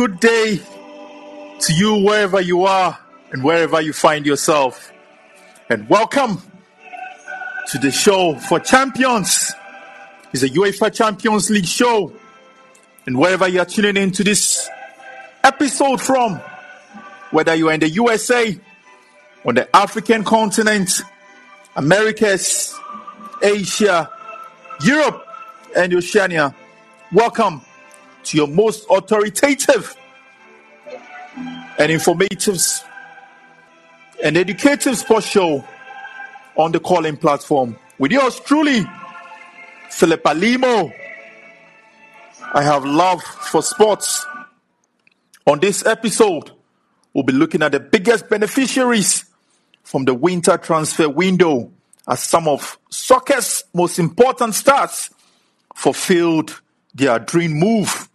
good 0.00 0.18
day 0.18 0.58
to 1.58 1.74
you 1.74 1.96
wherever 1.96 2.40
you 2.40 2.64
are 2.64 2.98
and 3.32 3.44
wherever 3.44 3.82
you 3.82 3.92
find 3.92 4.24
yourself. 4.24 4.90
And 5.68 5.86
welcome 5.90 6.40
to 7.66 7.76
the 7.76 7.90
show 7.90 8.34
for 8.36 8.58
champions. 8.60 9.52
It's 10.32 10.42
a 10.42 10.48
UEFA 10.48 10.90
Champions 10.94 11.50
League 11.50 11.66
show. 11.66 12.14
And 13.04 13.18
wherever 13.18 13.46
you 13.46 13.60
are 13.60 13.66
tuning 13.66 13.98
in 13.98 14.10
to 14.12 14.24
this 14.24 14.70
episode 15.44 16.00
from, 16.00 16.40
whether 17.30 17.54
you 17.54 17.68
are 17.68 17.74
in 17.74 17.80
the 17.80 17.90
USA, 17.90 18.58
on 19.44 19.54
the 19.54 19.76
African 19.76 20.24
continent, 20.24 21.02
Americas, 21.76 22.74
Asia, 23.42 24.10
Europe, 24.82 25.26
and 25.76 25.92
Oceania, 25.92 26.54
welcome 27.12 27.60
to 28.24 28.36
your 28.36 28.48
most 28.48 28.86
authoritative 28.90 29.96
and 31.78 31.90
informative 31.90 32.60
and 34.22 34.36
educative 34.36 34.98
sports 34.98 35.26
show 35.26 35.64
on 36.56 36.72
the 36.72 36.80
Callin 36.80 37.16
platform 37.16 37.76
with 37.98 38.12
yours 38.12 38.38
truly, 38.40 38.84
Philip 39.90 40.22
Alimo. 40.22 40.92
I 42.52 42.62
have 42.62 42.84
love 42.84 43.22
for 43.22 43.62
sports. 43.62 44.26
On 45.46 45.58
this 45.58 45.86
episode, 45.86 46.50
we'll 47.14 47.24
be 47.24 47.32
looking 47.32 47.62
at 47.62 47.72
the 47.72 47.80
biggest 47.80 48.28
beneficiaries 48.28 49.24
from 49.82 50.04
the 50.04 50.14
winter 50.14 50.58
transfer 50.58 51.08
window 51.08 51.72
as 52.06 52.22
some 52.22 52.46
of 52.46 52.78
soccer's 52.90 53.64
most 53.72 53.98
important 53.98 54.54
stars 54.54 55.10
fulfilled 55.74 56.60
their 56.94 57.18
dream 57.18 57.52
move 57.52 58.09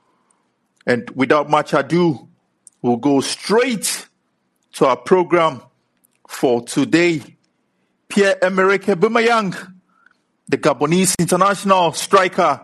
and 0.85 1.09
without 1.11 1.49
much 1.49 1.73
ado, 1.73 2.27
we'll 2.81 2.97
go 2.97 3.21
straight 3.21 4.07
to 4.73 4.85
our 4.85 4.97
program 4.97 5.61
for 6.27 6.61
today. 6.61 7.21
Pierre-Emerick 8.09 8.83
Aubameyang, 8.83 9.73
the 10.47 10.57
Gabonese 10.57 11.17
international 11.17 11.91
striker 11.93 12.61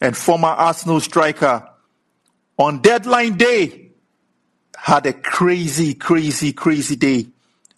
and 0.00 0.16
former 0.16 0.48
Arsenal 0.48 1.00
striker, 1.00 1.68
on 2.58 2.82
deadline 2.82 3.36
day 3.36 3.92
had 4.76 5.06
a 5.06 5.12
crazy, 5.12 5.94
crazy, 5.94 6.52
crazy 6.52 6.96
day. 6.96 7.26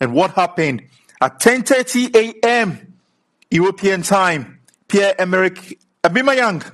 And 0.01 0.13
what 0.15 0.33
happened? 0.33 0.83
At 1.21 1.39
10:30 1.39 2.17
a.m. 2.17 2.95
European 3.51 4.03
time, 4.03 4.61
Pierre-Emerick 4.89 5.79
Aubameyang 6.03 6.65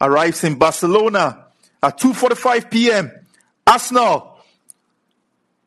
arrives 0.00 0.44
in 0.44 0.54
Barcelona 0.54 1.47
at 1.82 1.98
2:45 1.98 2.70
p.m., 2.70 3.10
Arsenal 3.66 4.38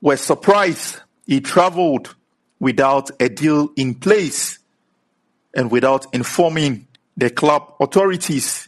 were 0.02 0.18
surprised 0.18 1.00
he 1.28 1.40
traveled 1.42 2.16
without 2.60 3.12
a 3.20 3.30
deal 3.30 3.70
in 3.76 3.96
place 3.96 4.60
and 5.54 5.72
without 5.72 6.06
informing 6.14 6.88
the 7.18 7.30
club 7.30 7.74
authorities. 7.80 8.68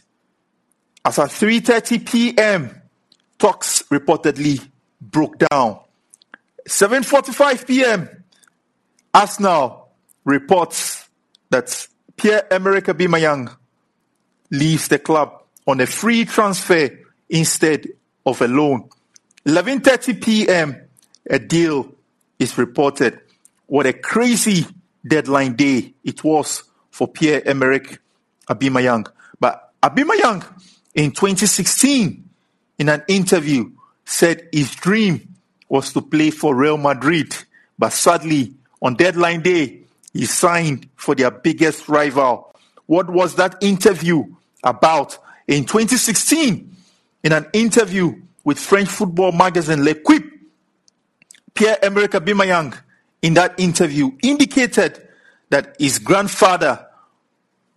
As 1.04 1.18
at 1.18 1.30
3:30 1.30 2.10
p.m., 2.10 2.82
talks 3.38 3.82
reportedly 3.90 4.66
broke 5.00 5.38
down. 5.50 5.80
7:45 6.68 7.66
p.m., 7.66 8.24
Arsenal 9.12 9.88
reports 10.24 11.08
that 11.50 11.86
Pierre-Emerick 12.16 12.86
Aubameyang 12.86 13.54
leaves 14.50 14.88
the 14.88 14.98
club 14.98 15.42
on 15.66 15.80
a 15.80 15.86
free 15.86 16.24
transfer 16.24 17.03
instead 17.34 17.88
of 18.24 18.40
a 18.40 18.48
loan. 18.48 18.88
11:30 19.44 20.22
p.m. 20.24 20.80
a 21.28 21.38
deal 21.38 21.92
is 22.38 22.56
reported. 22.56 23.20
What 23.66 23.86
a 23.86 23.92
crazy 23.92 24.66
deadline 25.06 25.54
day 25.56 25.92
it 26.04 26.22
was 26.24 26.62
for 26.90 27.08
Pierre-Emerick 27.08 27.98
Aubameyang. 28.48 29.06
But 29.40 29.72
Aubameyang 29.82 30.44
in 30.94 31.10
2016 31.10 32.24
in 32.78 32.88
an 32.88 33.02
interview 33.08 33.70
said 34.04 34.48
his 34.52 34.74
dream 34.76 35.34
was 35.68 35.92
to 35.92 36.00
play 36.00 36.30
for 36.30 36.54
Real 36.54 36.78
Madrid, 36.78 37.34
but 37.78 37.92
sadly 37.92 38.54
on 38.80 38.94
deadline 38.94 39.42
day 39.42 39.80
he 40.12 40.24
signed 40.26 40.88
for 40.94 41.14
their 41.14 41.32
biggest 41.32 41.88
rival. 41.88 42.54
What 42.86 43.10
was 43.10 43.34
that 43.36 43.56
interview 43.60 44.24
about? 44.62 45.18
In 45.48 45.64
2016, 45.64 46.73
in 47.24 47.32
an 47.32 47.46
interview 47.54 48.14
with 48.44 48.58
French 48.58 48.88
football 48.88 49.32
magazine 49.32 49.82
L'Equipe, 49.82 50.30
Pierre-Emerick 51.54 52.12
Aubameyang 52.12 52.78
in 53.22 53.34
that 53.34 53.58
interview 53.58 54.10
indicated 54.22 55.08
that 55.48 55.74
his 55.78 55.98
grandfather 55.98 56.86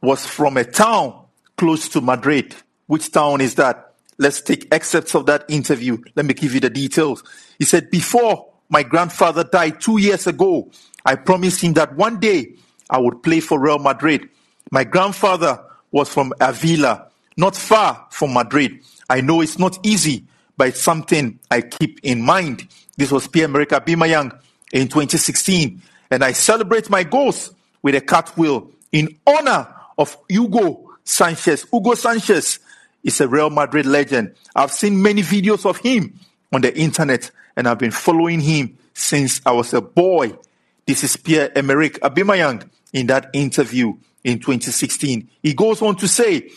was 0.02 0.26
from 0.26 0.58
a 0.58 0.64
town 0.64 1.26
close 1.58 1.88
to 1.90 2.02
Madrid. 2.02 2.54
Which 2.88 3.12
town 3.12 3.42
is 3.42 3.56
that? 3.56 3.94
Let's 4.18 4.42
take 4.42 4.68
excerpts 4.74 5.16
of 5.16 5.28
that 5.28 5.46
interview. 5.48 5.98
Let 6.16 6.26
me 6.26 6.34
give 6.34 6.54
you 6.54 6.60
the 6.60 6.70
details. 6.70 7.24
He 7.58 7.66
said, 7.66 7.90
Before 7.90 8.52
my 8.70 8.84
grandfather 8.84 9.44
died 9.44 9.80
two 9.80 10.00
years 10.00 10.28
ago, 10.28 10.70
I 11.06 11.16
promised 11.16 11.62
him 11.62 11.74
that 11.74 11.96
one 11.96 12.20
day 12.20 12.56
I 12.90 13.00
would 13.00 13.24
play 13.24 13.40
for 13.40 13.60
Real 13.60 13.80
Madrid. 13.80 14.28
My 14.72 14.84
grandfather 14.84 15.64
was 15.92 16.10
from 16.10 16.34
Avila, 16.42 17.08
not 17.38 17.56
far 17.56 18.08
from 18.10 18.34
Madrid. 18.34 18.82
I 19.10 19.22
know 19.22 19.42
it's 19.42 19.58
not 19.58 19.78
easy, 19.86 20.26
but 20.58 20.70
it's 20.70 20.82
something 20.82 21.40
I 21.50 21.62
keep 21.62 22.00
in 22.04 22.22
mind. 22.22 22.68
This 22.98 23.12
was 23.12 23.28
Pierre-Emerick 23.28 23.70
Aubameyang 23.70 24.38
in 24.74 24.88
2016, 24.88 25.82
and 26.12 26.24
I 26.24 26.32
celebrate 26.34 26.90
my 26.90 27.04
goals 27.04 27.54
with 27.82 27.96
a 27.96 28.02
cartwheel 28.02 28.72
in 28.92 29.18
honor 29.26 29.74
of 29.98 30.18
Hugo 30.28 30.90
Sanchez. 31.04 31.66
Hugo 31.72 31.94
Sanchez 31.94 32.60
is 33.04 33.22
a 33.22 33.28
Real 33.28 33.50
Madrid 33.50 33.86
legend. 33.86 34.36
I've 34.56 34.72
seen 34.72 35.02
many 35.02 35.22
videos 35.22 35.66
of 35.66 35.78
him 35.78 36.20
on 36.52 36.62
the 36.62 36.78
internet, 36.78 37.32
and 37.56 37.68
I've 37.68 37.80
been 37.80 37.92
following 37.92 38.40
him 38.40 38.78
since 38.94 39.42
I 39.46 39.52
was 39.52 39.74
a 39.74 39.82
boy. 39.82 40.38
This 40.86 41.04
is 41.04 41.16
Pierre-Emerick 41.18 42.00
Aubameyang 42.00 42.70
in 42.94 43.08
that 43.08 43.30
interview 43.34 43.94
in 44.24 44.40
2016. 44.40 45.30
He 45.44 45.54
goes 45.54 45.82
on 45.82 45.96
to 45.98 46.08
say, 46.08 46.50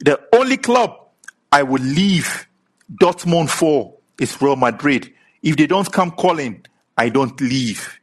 the 0.00 0.20
only 0.34 0.56
club 0.56 1.03
I 1.54 1.62
will 1.62 1.80
leave 1.82 2.48
Dortmund 2.92 3.48
for 3.48 3.94
is 4.18 4.42
Real 4.42 4.56
Madrid. 4.56 5.12
If 5.40 5.56
they 5.56 5.68
don't 5.68 5.90
come 5.92 6.10
calling, 6.10 6.66
I 6.98 7.10
don't 7.10 7.40
leave. 7.40 8.00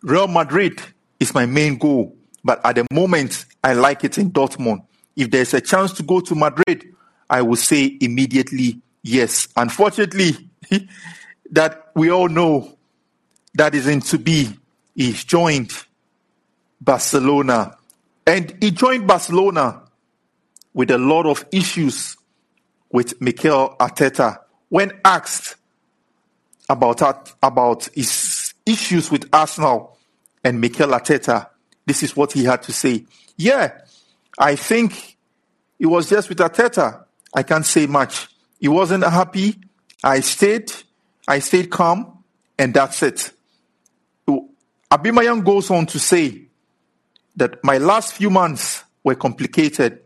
Real 0.00 0.28
Madrid 0.28 0.80
is 1.20 1.34
my 1.34 1.44
main 1.44 1.76
goal, 1.76 2.16
but 2.42 2.64
at 2.64 2.76
the 2.76 2.86
moment, 2.90 3.44
I 3.62 3.74
like 3.74 4.02
it 4.02 4.16
in 4.16 4.30
Dortmund. 4.30 4.82
If 5.14 5.30
there's 5.30 5.52
a 5.52 5.60
chance 5.60 5.92
to 5.92 6.02
go 6.02 6.20
to 6.20 6.34
Madrid, 6.34 6.86
I 7.28 7.42
will 7.42 7.56
say 7.56 7.98
immediately 8.00 8.80
yes. 9.02 9.46
Unfortunately, 9.58 10.32
that 11.50 11.90
we 11.94 12.10
all 12.10 12.30
know 12.30 12.78
that 13.56 13.74
isn't 13.74 14.06
to 14.06 14.18
be. 14.18 14.58
He's 14.94 15.22
joined 15.22 15.70
Barcelona. 16.80 17.76
And 18.26 18.56
he 18.58 18.70
joined 18.70 19.06
Barcelona 19.06 19.82
with 20.72 20.90
a 20.90 20.98
lot 20.98 21.26
of 21.26 21.44
issues 21.52 22.16
with 22.94 23.20
Mikel 23.20 23.74
Arteta 23.80 24.38
when 24.68 24.92
asked 25.04 25.56
about, 26.70 27.02
about 27.42 27.88
his 27.92 28.54
issues 28.64 29.10
with 29.10 29.28
Arsenal 29.32 29.98
and 30.44 30.60
Mikel 30.60 30.90
Arteta. 30.90 31.48
This 31.84 32.04
is 32.04 32.16
what 32.16 32.30
he 32.30 32.44
had 32.44 32.62
to 32.62 32.72
say. 32.72 33.04
Yeah, 33.36 33.72
I 34.38 34.54
think 34.54 35.16
it 35.80 35.86
was 35.86 36.08
just 36.08 36.28
with 36.28 36.38
Arteta. 36.38 37.02
I 37.34 37.42
can't 37.42 37.66
say 37.66 37.88
much. 37.88 38.28
He 38.60 38.68
wasn't 38.68 39.02
happy. 39.02 39.56
I 40.04 40.20
stayed. 40.20 40.72
I 41.26 41.40
stayed 41.40 41.70
calm, 41.70 42.22
and 42.56 42.72
that's 42.72 43.02
it. 43.02 43.32
Aubameyang 44.28 45.44
goes 45.44 45.68
on 45.68 45.86
to 45.86 45.98
say 45.98 46.42
that 47.34 47.58
my 47.64 47.78
last 47.78 48.14
few 48.14 48.30
months 48.30 48.84
were 49.02 49.16
complicated. 49.16 49.98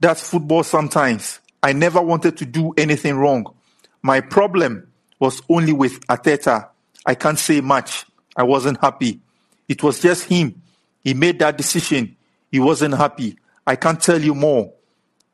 That's 0.00 0.30
football 0.30 0.62
sometimes. 0.62 1.40
I 1.62 1.72
never 1.72 2.00
wanted 2.00 2.36
to 2.38 2.46
do 2.46 2.72
anything 2.76 3.16
wrong. 3.16 3.54
My 4.02 4.20
problem 4.20 4.90
was 5.18 5.42
only 5.48 5.72
with 5.72 6.06
Arteta. 6.06 6.68
I 7.04 7.14
can't 7.14 7.38
say 7.38 7.60
much. 7.60 8.06
I 8.36 8.42
wasn't 8.42 8.80
happy. 8.80 9.20
It 9.68 9.82
was 9.82 10.00
just 10.00 10.24
him. 10.24 10.62
He 11.04 11.14
made 11.14 11.38
that 11.40 11.56
decision. 11.56 12.16
He 12.50 12.58
wasn't 12.58 12.94
happy. 12.94 13.38
I 13.66 13.76
can't 13.76 14.00
tell 14.00 14.20
you 14.20 14.34
more. 14.34 14.72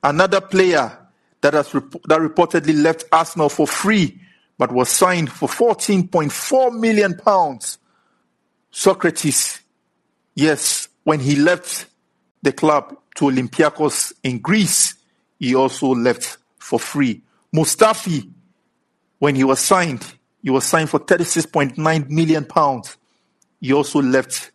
another 0.04 0.42
player 0.42 0.98
that 1.42 1.54
has 1.54 1.72
that 1.72 2.20
reportedly 2.22 2.82
left 2.82 3.06
Arsenal 3.12 3.50
for 3.50 3.68
free, 3.68 4.20
but 4.58 4.72
was 4.72 4.90
signed 4.90 5.32
for 5.32 5.50
14.4 5.50 6.80
million 6.80 7.18
pounds. 7.18 7.80
Sokratis, 8.72 9.62
yes, 10.36 10.88
when 11.04 11.20
he 11.20 11.36
left 11.36 11.88
the 12.42 12.52
club 12.52 12.96
to 13.16 13.26
Olympiacos 13.26 14.14
in 14.24 14.40
Greece, 14.40 14.96
he 15.40 15.56
also 15.56 15.88
left 15.88 16.38
for 16.60 16.80
free. 16.80 17.22
Mustafi, 17.54 18.32
when 19.20 19.36
he 19.36 19.44
was 19.44 19.60
signed, 19.60 20.06
he 20.42 20.50
was 20.50 20.64
signed 20.64 20.90
for 20.90 21.00
36.9 21.00 22.10
million 22.10 22.46
pounds. 22.46 22.98
He 23.64 23.72
also 23.72 24.02
left 24.02 24.52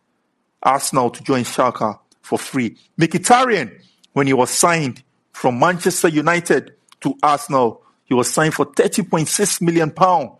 Arsenal 0.61 1.09
to 1.09 1.23
join 1.23 1.43
Schalke 1.43 1.99
for 2.21 2.37
free. 2.37 2.77
Mkhitaryan, 2.99 3.81
when 4.13 4.27
he 4.27 4.33
was 4.33 4.51
signed 4.51 5.01
from 5.33 5.57
Manchester 5.57 6.09
United 6.09 6.75
to 7.01 7.17
Arsenal, 7.23 7.81
he 8.05 8.13
was 8.13 8.31
signed 8.31 8.53
for 8.53 8.67
30.6 8.67 9.61
million 9.61 9.89
pounds, 9.89 10.33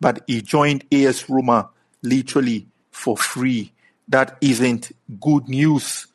but 0.00 0.22
he 0.26 0.40
joined 0.40 0.86
AS 0.90 1.28
Roma 1.28 1.68
literally 2.02 2.66
for 2.90 3.18
free. 3.18 3.70
That 4.08 4.38
isn't 4.40 4.92
good 5.20 5.46
news 5.46 6.06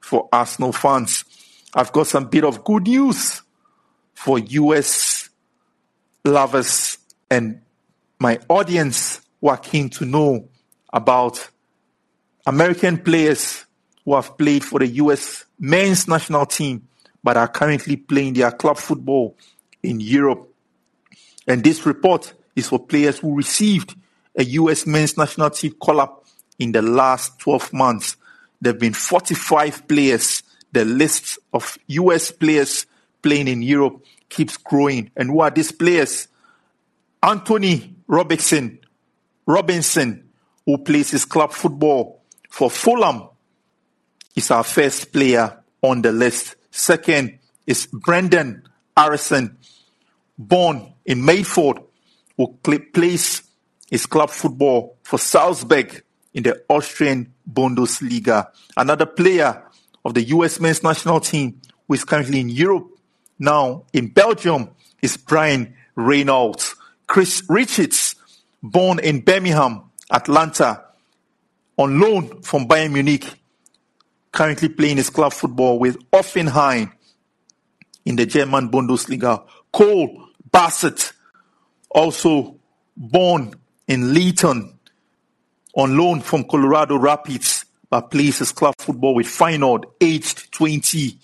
for 0.00 0.30
Arsenal 0.32 0.72
fans. 0.72 1.26
I've 1.74 1.92
got 1.92 2.06
some 2.06 2.30
bit 2.30 2.44
of 2.44 2.64
good 2.64 2.84
news 2.84 3.42
for 4.14 4.38
US 4.38 5.28
lovers 6.24 6.96
and 7.30 7.60
my 8.18 8.38
audience 8.48 9.20
who 9.42 9.48
are 9.48 9.58
keen 9.58 9.90
to 9.90 10.06
know 10.06 10.48
about 10.92 11.48
American 12.46 12.98
players 12.98 13.66
who 14.04 14.14
have 14.14 14.36
played 14.36 14.64
for 14.64 14.80
the 14.80 14.86
US 14.88 15.44
men's 15.58 16.08
national 16.08 16.46
team 16.46 16.88
but 17.22 17.36
are 17.36 17.48
currently 17.48 17.96
playing 17.96 18.34
their 18.34 18.50
club 18.50 18.76
football 18.76 19.36
in 19.82 20.00
Europe. 20.00 20.52
And 21.46 21.62
this 21.62 21.86
report 21.86 22.32
is 22.56 22.68
for 22.68 22.80
players 22.80 23.18
who 23.20 23.36
received 23.36 23.94
a 24.36 24.44
US 24.44 24.86
men's 24.86 25.16
national 25.16 25.50
team 25.50 25.72
call 25.72 26.00
up 26.00 26.24
in 26.58 26.72
the 26.72 26.82
last 26.82 27.38
12 27.38 27.72
months. 27.72 28.16
There 28.60 28.72
have 28.72 28.80
been 28.80 28.94
45 28.94 29.86
players. 29.86 30.42
The 30.72 30.84
list 30.84 31.38
of 31.52 31.78
US 31.86 32.30
players 32.32 32.86
playing 33.22 33.46
in 33.46 33.62
Europe 33.62 34.04
keeps 34.28 34.56
growing. 34.56 35.10
And 35.16 35.30
who 35.30 35.40
are 35.40 35.50
these 35.50 35.70
players? 35.70 36.26
Anthony 37.22 37.94
Robinson, 38.08 38.80
Robinson, 39.46 40.28
who 40.66 40.78
plays 40.78 41.12
his 41.12 41.24
club 41.24 41.52
football 41.52 42.21
for 42.52 42.70
Fulham 42.70 43.30
is 44.36 44.50
our 44.50 44.62
first 44.62 45.10
player 45.10 45.58
on 45.80 46.02
the 46.02 46.12
list. 46.12 46.56
Second 46.70 47.38
is 47.66 47.86
Brendan 47.86 48.62
Aaronson, 48.94 49.56
born 50.36 50.92
in 51.06 51.24
Mayfield, 51.24 51.80
who 52.36 52.48
plays 52.92 53.42
his 53.90 54.04
club 54.04 54.28
football 54.28 54.98
for 55.02 55.18
Salzburg 55.18 56.04
in 56.34 56.42
the 56.42 56.62
Austrian 56.68 57.32
Bundesliga. 57.50 58.48
Another 58.76 59.06
player 59.06 59.62
of 60.04 60.12
the 60.12 60.24
US 60.24 60.60
men's 60.60 60.82
national 60.82 61.20
team 61.20 61.58
who 61.88 61.94
is 61.94 62.04
currently 62.04 62.40
in 62.40 62.50
Europe 62.50 62.86
now 63.38 63.84
in 63.94 64.08
Belgium 64.08 64.68
is 65.00 65.16
Bryan 65.16 65.74
Reynolds. 65.96 66.76
Chris 67.06 67.42
Richards, 67.48 68.14
born 68.62 68.98
in 68.98 69.22
Birmingham, 69.22 69.90
Atlanta, 70.10 70.84
on 71.76 72.00
loan 72.00 72.42
from 72.42 72.66
Bayern 72.66 72.92
Munich, 72.92 73.24
currently 74.30 74.68
playing 74.68 74.96
his 74.96 75.10
club 75.10 75.32
football 75.32 75.78
with 75.78 75.98
Hoffenheim 76.10 76.92
in 78.04 78.16
the 78.16 78.26
German 78.26 78.70
Bundesliga. 78.70 79.44
Cole 79.72 80.28
Bassett, 80.50 81.12
also 81.90 82.56
born 82.96 83.54
in 83.88 84.14
Leeton, 84.14 84.74
on 85.74 85.96
loan 85.96 86.20
from 86.20 86.44
Colorado 86.44 86.98
Rapids, 86.98 87.64
but 87.88 88.10
plays 88.10 88.38
his 88.38 88.52
club 88.52 88.74
football 88.78 89.14
with 89.14 89.26
Feyenoord, 89.26 89.84
aged 90.00 90.52
20. 90.52 91.18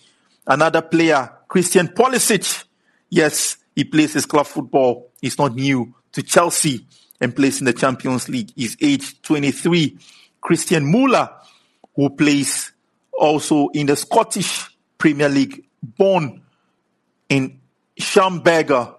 Another 0.47 0.83
player, 0.83 1.31
Christian 1.49 1.89
Pulisic. 1.89 2.65
Yes, 3.11 3.57
he 3.75 3.85
plays 3.85 4.15
his 4.15 4.27
club 4.27 4.47
football. 4.47 5.11
He's 5.21 5.39
not 5.39 5.55
new 5.55 5.95
to 6.13 6.23
Chelsea 6.23 6.87
and 7.21 7.35
plays 7.35 7.61
in 7.61 7.67
the 7.67 7.73
Champions 7.73 8.29
League. 8.29 8.51
He's 8.55 8.77
aged 8.81 9.23
23. 9.23 9.99
Christian 10.41 10.91
Muller, 10.91 11.31
who 11.95 12.11
plays 12.11 12.73
also 13.13 13.69
in 13.69 13.87
the 13.87 13.97
Scottish 13.97 14.69
Premier 14.97 15.29
League, 15.29 15.65
born 15.83 16.43
in 17.29 17.61
Schaumburg 17.97 18.95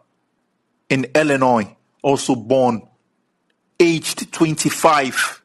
in 0.90 1.06
Illinois, 1.16 1.76
also 2.02 2.36
born 2.36 2.82
aged 3.80 4.32
25. 4.32 5.44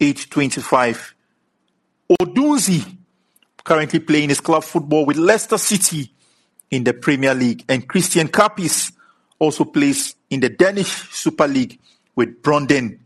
Aged 0.00 0.30
25. 0.30 1.14
Odunsi, 2.20 2.96
currently 3.64 4.00
playing 4.00 4.28
his 4.30 4.40
club 4.40 4.64
football 4.64 5.06
with 5.06 5.16
Leicester 5.16 5.58
City 5.58 6.12
in 6.70 6.84
the 6.84 6.92
Premier 6.92 7.34
League. 7.34 7.64
And 7.68 7.86
Christian 7.88 8.28
Cappis 8.28 8.92
also 9.38 9.64
plays 9.64 10.14
in 10.28 10.40
the 10.40 10.48
Danish 10.48 11.10
Super 11.10 11.46
League 11.48 11.78
with 12.14 12.42
Brøndby. 12.42 12.98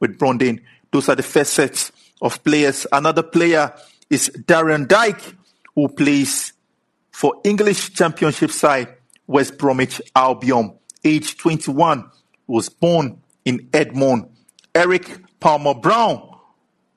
With 0.00 0.18
Brøndby. 0.18 0.60
Those 0.94 1.08
are 1.08 1.16
the 1.16 1.24
first 1.24 1.54
sets 1.54 1.90
of 2.22 2.44
players. 2.44 2.86
Another 2.92 3.24
player 3.24 3.74
is 4.08 4.30
Darren 4.46 4.86
Dike, 4.86 5.34
who 5.74 5.88
plays 5.88 6.52
for 7.10 7.34
English 7.42 7.94
Championship 7.94 8.52
side 8.52 8.94
West 9.26 9.58
Bromwich 9.58 10.00
Albion. 10.14 10.78
Age 11.04 11.36
21, 11.36 12.08
was 12.46 12.68
born 12.68 13.20
in 13.44 13.68
Edmond. 13.72 14.28
Erik 14.72 15.18
Palmer 15.40 15.74
Brown 15.74 16.38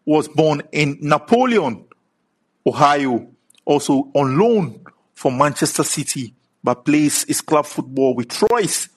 was 0.05 0.27
born 0.27 0.61
in 0.71 0.99
Napoleon, 1.01 1.83
Ohio, 2.67 3.27
also 3.65 4.11
on 4.13 4.37
loan 4.37 4.85
from 5.15 5.39
Manchester 5.39 5.83
City, 5.83 6.35
but 6.63 6.85
plays 6.85 7.23
his 7.23 7.41
club 7.41 7.65
football 7.65 8.13
with 8.13 8.27
Troyes 8.27 8.89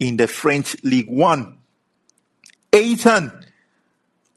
in 0.00 0.16
the 0.16 0.26
French 0.26 0.74
League 0.82 1.08
One. 1.08 1.58
Ethan 2.74 3.46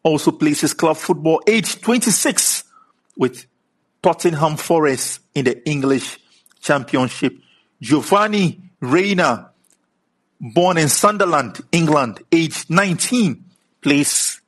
also 0.03 0.31
plays 0.31 0.61
his 0.61 0.73
club 0.73 0.97
football, 0.97 1.41
age 1.47 1.79
26, 1.81 2.65
with 3.17 3.45
Nottingham 4.03 4.57
Forest 4.57 5.21
in 5.33 5.45
the 5.45 5.67
English 5.67 6.19
Championship. 6.61 7.33
Giovanni 7.81 8.59
Reyna, 8.81 9.51
born 10.39 10.77
in 10.77 10.89
Sunderland, 10.89 11.61
England, 11.71 12.21
aged 12.31 12.69
19, 12.69 13.45
plays 13.81 14.41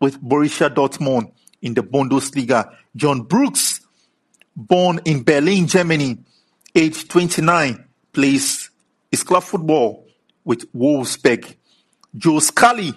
with 0.00 0.20
Borussia 0.20 0.74
Dortmund 0.74 1.30
in 1.60 1.74
the 1.74 1.82
Bundesliga. 1.82 2.74
John 2.96 3.22
Brooks, 3.22 3.80
born 4.56 5.00
in 5.04 5.22
Berlin, 5.24 5.66
Germany, 5.66 6.18
aged 6.74 7.10
29, 7.10 7.84
plays 8.12 8.70
his 9.10 9.22
club 9.22 9.42
football 9.42 10.06
with 10.44 10.70
Wolfsburg. 10.72 11.54
Joe 12.16 12.40
Scally, 12.40 12.94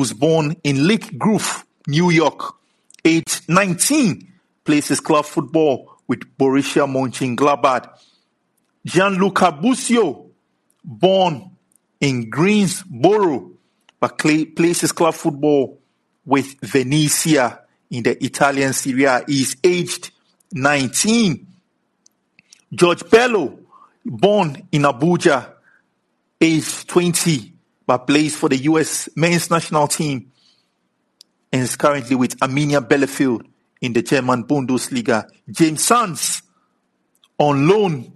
who's 0.00 0.14
born 0.14 0.56
in 0.64 0.88
Lake 0.88 1.18
Grove, 1.18 1.66
New 1.86 2.08
York, 2.08 2.54
aged 3.04 3.46
19, 3.50 4.26
plays 4.64 4.88
his 4.88 4.98
club 4.98 5.26
football 5.26 5.94
with 6.08 6.20
Borussia 6.38 6.86
Mönchengladbach. 6.86 7.86
Gianluca 8.82 9.52
Busio, 9.52 10.24
born 10.82 11.50
in 12.00 12.30
Greensboro, 12.30 13.50
but 14.00 14.16
plays 14.16 14.80
his 14.80 14.92
club 14.92 15.12
football 15.12 15.78
with 16.24 16.58
Venezia 16.62 17.60
in 17.90 18.02
the 18.02 18.24
Italian 18.24 18.72
Serie 18.72 19.04
A. 19.04 19.22
He's 19.26 19.54
aged 19.62 20.12
19. 20.50 21.46
George 22.72 23.10
Bello, 23.10 23.58
born 24.06 24.66
in 24.72 24.82
Abuja, 24.82 25.52
aged 26.40 26.88
20, 26.88 27.52
but 27.90 28.06
plays 28.06 28.36
for 28.36 28.48
the 28.48 28.56
U.S. 28.56 29.08
men's 29.16 29.50
national 29.50 29.88
team 29.88 30.30
and 31.52 31.62
is 31.62 31.74
currently 31.74 32.14
with 32.14 32.38
Arminia 32.38 32.78
Bielefeld 32.80 33.44
in 33.80 33.92
the 33.92 34.00
German 34.00 34.44
Bundesliga. 34.44 35.28
James 35.50 35.84
Sands, 35.84 36.40
on 37.36 37.66
loan 37.66 38.12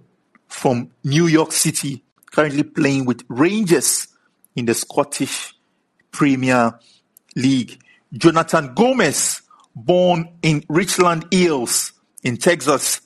from 0.47 0.93
New 1.03 1.27
York 1.27 1.51
City, 1.51 2.05
currently 2.31 2.63
playing 2.63 3.05
with 3.05 3.25
Rangers 3.29 4.07
in 4.55 4.67
the 4.67 4.75
Scottish 4.75 5.57
Premier 6.13 6.79
League. 7.35 7.77
Jonathan 8.13 8.75
Gomez, 8.75 9.43
born 9.75 10.29
in 10.43 10.63
Richland 10.69 11.27
Hills 11.33 11.95
in 12.23 12.37
Texas, 12.37 13.01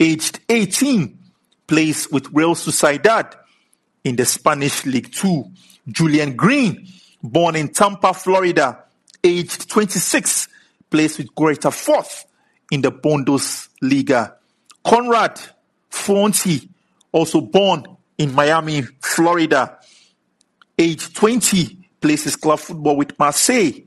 aged 0.00 0.40
18, 0.48 1.18
plays 1.66 2.10
with 2.10 2.30
Real 2.32 2.54
Sociedad 2.54 3.34
in 4.04 4.16
the 4.16 4.24
Spanish 4.24 4.86
League 4.86 5.12
Two. 5.12 5.50
Julian 5.88 6.36
Green, 6.36 6.86
born 7.22 7.56
in 7.56 7.68
Tampa, 7.68 8.14
Florida, 8.14 8.84
aged 9.22 9.68
26, 9.68 10.48
plays 10.90 11.18
with 11.18 11.34
Greuther 11.34 11.70
Fürth 11.70 12.24
in 12.70 12.80
the 12.80 12.92
Bundesliga. 12.92 14.34
Conrad 14.84 15.40
Fonti, 15.90 16.68
also 17.12 17.40
born 17.40 17.84
in 18.18 18.32
Miami, 18.32 18.82
Florida, 19.00 19.78
aged 20.78 21.14
20, 21.16 21.78
plays 22.00 22.24
his 22.24 22.36
club 22.36 22.58
football 22.58 22.96
with 22.96 23.18
Marseille 23.18 23.80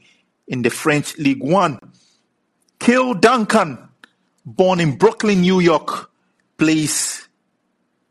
in 0.47 0.61
the 0.61 0.69
French 0.69 1.17
League 1.17 1.43
One. 1.43 1.79
Kale 2.79 3.13
Duncan, 3.15 3.89
born 4.45 4.79
in 4.79 4.97
Brooklyn, 4.97 5.41
New 5.41 5.59
York, 5.59 6.09
plays 6.57 7.27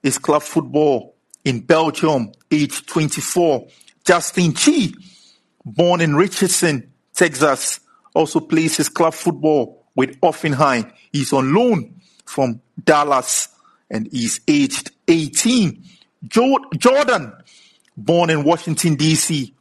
his 0.02 0.18
club 0.18 0.42
football 0.42 1.15
in 1.46 1.60
Belgium, 1.60 2.32
age 2.50 2.84
24. 2.86 3.68
Justin 4.04 4.52
Che, 4.52 4.92
born 5.64 6.00
in 6.00 6.16
Richardson, 6.16 6.92
Texas, 7.14 7.80
also 8.14 8.40
plays 8.40 8.76
his 8.76 8.88
club 8.88 9.14
football 9.14 9.84
with 9.94 10.20
Hoffenheim. 10.20 10.92
He's 11.12 11.32
on 11.32 11.54
loan 11.54 12.00
from 12.24 12.60
Dallas 12.84 13.48
and 13.88 14.08
he's 14.10 14.40
aged 14.48 14.90
18. 15.06 15.82
Jordan, 16.26 17.32
born 17.96 18.30
in 18.30 18.42
Washington, 18.42 18.96
D.C., 18.96 19.54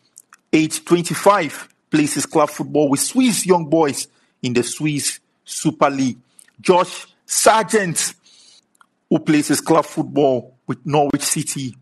age 0.51 0.83
25, 0.83 1.69
plays 1.91 2.15
his 2.15 2.25
club 2.25 2.49
football 2.49 2.89
with 2.89 2.99
Swiss 2.99 3.45
Young 3.45 3.69
Boys 3.69 4.07
in 4.41 4.53
the 4.53 4.63
Swiss 4.63 5.19
Super 5.43 5.91
League. 5.91 6.17
Josh 6.59 7.05
Sargent, 7.27 8.15
who 9.09 9.19
plays 9.19 9.47
his 9.47 9.61
club 9.61 9.85
football 9.85 10.57
with 10.67 10.85
Norwich 10.85 11.21
City 11.21 11.75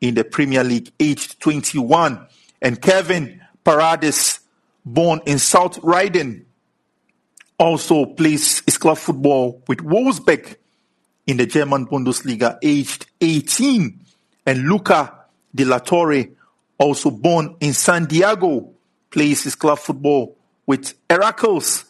in 0.00 0.14
the 0.14 0.24
Premier 0.24 0.64
League, 0.64 0.90
aged 0.98 1.40
21. 1.40 2.26
And 2.62 2.80
Kevin 2.80 3.40
Paredes, 3.64 4.40
born 4.84 5.20
in 5.26 5.38
South 5.38 5.78
Riding, 5.82 6.46
also 7.58 8.06
plays 8.06 8.62
his 8.64 8.78
club 8.78 8.98
football 8.98 9.62
with 9.68 9.78
Wolfsburg 9.78 10.56
in 11.26 11.36
the 11.36 11.46
German 11.46 11.86
Bundesliga, 11.86 12.58
aged 12.62 13.06
18. 13.20 14.00
And 14.46 14.68
Luca 14.68 15.26
De 15.54 15.64
La 15.64 15.78
Torre, 15.78 16.24
also 16.78 17.10
born 17.10 17.56
in 17.60 17.74
San 17.74 18.06
Diego, 18.06 18.72
plays 19.10 19.44
his 19.44 19.54
club 19.54 19.78
football 19.78 20.36
with 20.66 20.94
Heracles 21.08 21.84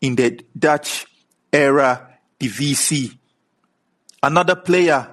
in 0.00 0.16
the 0.16 0.40
Dutch 0.58 1.06
era 1.52 2.18
Divisie. 2.38 3.18
Another 4.22 4.54
player 4.54 5.08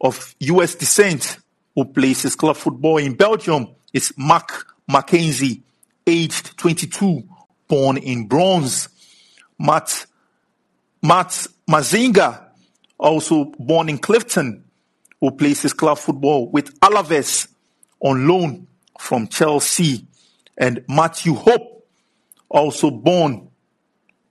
of 0.00 0.34
US 0.40 0.74
descent 0.74 1.38
who 1.74 1.84
plays 1.84 2.22
his 2.22 2.34
club 2.34 2.56
football 2.56 2.98
in 2.98 3.14
Belgium 3.14 3.68
is 3.92 4.12
Mark 4.16 4.74
McKenzie, 4.90 5.62
aged 6.04 6.56
22, 6.58 7.22
born 7.68 7.96
in 7.98 8.26
Bronze. 8.26 8.88
Matt, 9.56 10.06
Matt 11.00 11.46
Miazga, 11.70 12.44
also 12.98 13.44
born 13.56 13.88
in 13.88 13.98
Clifton, 13.98 14.64
who 15.20 15.30
plays 15.30 15.62
his 15.62 15.72
club 15.72 15.98
football 15.98 16.50
with 16.50 16.78
Alaves 16.80 17.46
on 18.00 18.26
loan 18.26 18.66
from 18.98 19.28
Chelsea. 19.28 20.04
And 20.56 20.84
Matthew 20.88 21.34
Hoppe, 21.34 21.82
also 22.48 22.90
born 22.90 23.48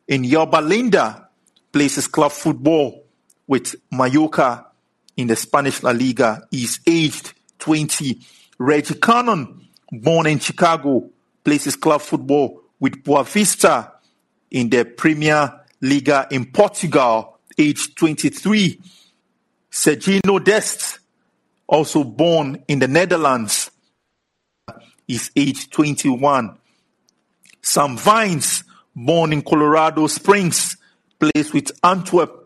in 0.10 0.26
Yorba 0.26 0.58
Linda, 0.58 1.30
plays 1.72 1.96
his 1.96 2.08
club 2.08 2.34
football 2.34 3.07
with 3.48 3.76
Mallorca 3.92 4.68
in 5.16 5.28
the 5.28 5.36
Spanish 5.36 5.82
La 5.84 5.92
Liga. 5.92 6.48
He's 6.52 6.80
aged 6.86 7.34
20. 7.60 8.20
Reggie 8.60 8.96
Cannon, 8.96 9.68
born 9.92 10.28
in 10.28 10.40
Chicago, 10.40 11.10
plays 11.44 11.64
his 11.64 11.76
club 11.76 12.02
football 12.02 12.62
with 12.80 13.04
Boavista 13.04 13.92
in 14.52 14.70
the 14.70 14.84
Premier 14.86 15.62
Liga 15.82 16.28
in 16.32 16.46
Portugal, 16.46 17.40
aged 17.58 17.98
23. 17.98 18.80
Sergino 19.72 20.44
Dest, 20.44 21.00
also 21.68 22.04
born 22.04 22.64
in 22.68 22.80
the 22.80 22.88
Netherlands, 22.88 23.70
is 25.08 25.32
aged 25.36 25.72
21. 25.72 26.58
Sam 27.62 27.98
Vines, 27.98 28.64
born 28.96 29.34
in 29.34 29.42
Colorado 29.42 30.08
Springs, 30.08 30.78
plays 31.20 31.54
with 31.54 31.72
Antwerp, 31.84 32.37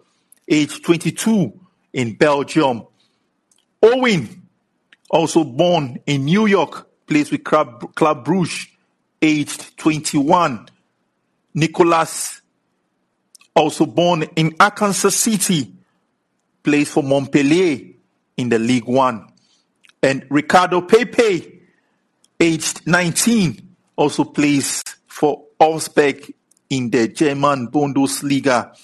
age 0.51 0.81
22 0.81 1.59
in 1.93 2.13
Belgium. 2.13 2.85
Owen, 3.81 4.47
also 5.09 5.43
born 5.43 5.97
in 6.05 6.25
New 6.25 6.45
York, 6.45 6.87
plays 7.07 7.31
with 7.31 7.43
Club, 7.43 7.95
Club 7.95 8.25
Brugge, 8.25 8.67
aged 9.21 9.77
21. 9.77 10.67
Nicolas, 11.53 12.41
also 13.55 13.85
born 13.85 14.23
in 14.35 14.55
Arkansas 14.59 15.09
City, 15.09 15.73
plays 16.63 16.89
for 16.89 17.03
Montpellier 17.03 17.93
in 18.37 18.49
the 18.49 18.59
League 18.59 18.85
One. 18.85 19.27
And 20.03 20.25
Ricardo 20.29 20.81
Pepi, 20.81 21.61
aged 22.39 22.87
19, 22.87 23.75
also 23.95 24.23
plays 24.23 24.81
for 25.07 25.43
Augsburg 25.59 26.33
in 26.69 26.89
the 26.89 27.09
German 27.09 27.67
Bundesliga. 27.67 28.75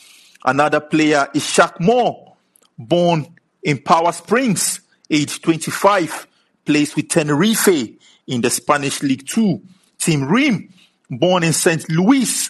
Another 0.48 0.80
player 0.80 1.28
is 1.34 1.44
Shaq 1.44 1.78
Moore, 1.82 2.38
born 2.78 3.28
in 3.62 3.80
Powder 3.80 4.14
Springs, 4.14 4.80
age 5.10 5.42
25, 5.42 6.26
plays 6.64 6.96
with 6.96 7.10
Tenerife 7.10 7.68
in 8.28 8.40
the 8.40 8.50
Spanish 8.50 9.04
League 9.04 9.28
Two. 9.28 9.62
Tim 9.98 10.24
Ream, 10.24 10.74
born 11.10 11.44
in 11.44 11.52
St. 11.52 11.92
Louis, 11.92 12.50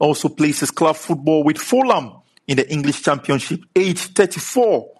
also 0.00 0.28
plays 0.28 0.58
his 0.58 0.72
club 0.72 0.96
football 0.96 1.44
with 1.44 1.58
Fulham 1.58 2.14
in 2.48 2.56
the 2.56 2.68
English 2.68 3.02
Championship, 3.02 3.60
age 3.76 4.00
34. 4.00 4.90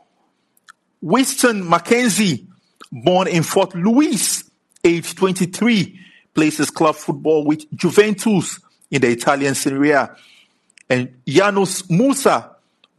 Weston 1.02 1.64
McKennie, 1.64 2.46
born 2.92 3.26
in 3.26 3.42
Fort 3.42 3.74
Lewis, 3.74 4.48
age 4.84 5.16
23, 5.16 5.98
plays 6.32 6.58
his 6.58 6.70
club 6.70 6.94
football 6.94 7.44
with 7.44 7.68
Juventus 7.74 8.60
in 8.88 9.00
the 9.00 9.08
Italian 9.08 9.56
Serie 9.56 9.90
A. 9.90 10.16
And 10.88 11.20
Yunus 11.24 11.82
Musah, 11.82 12.54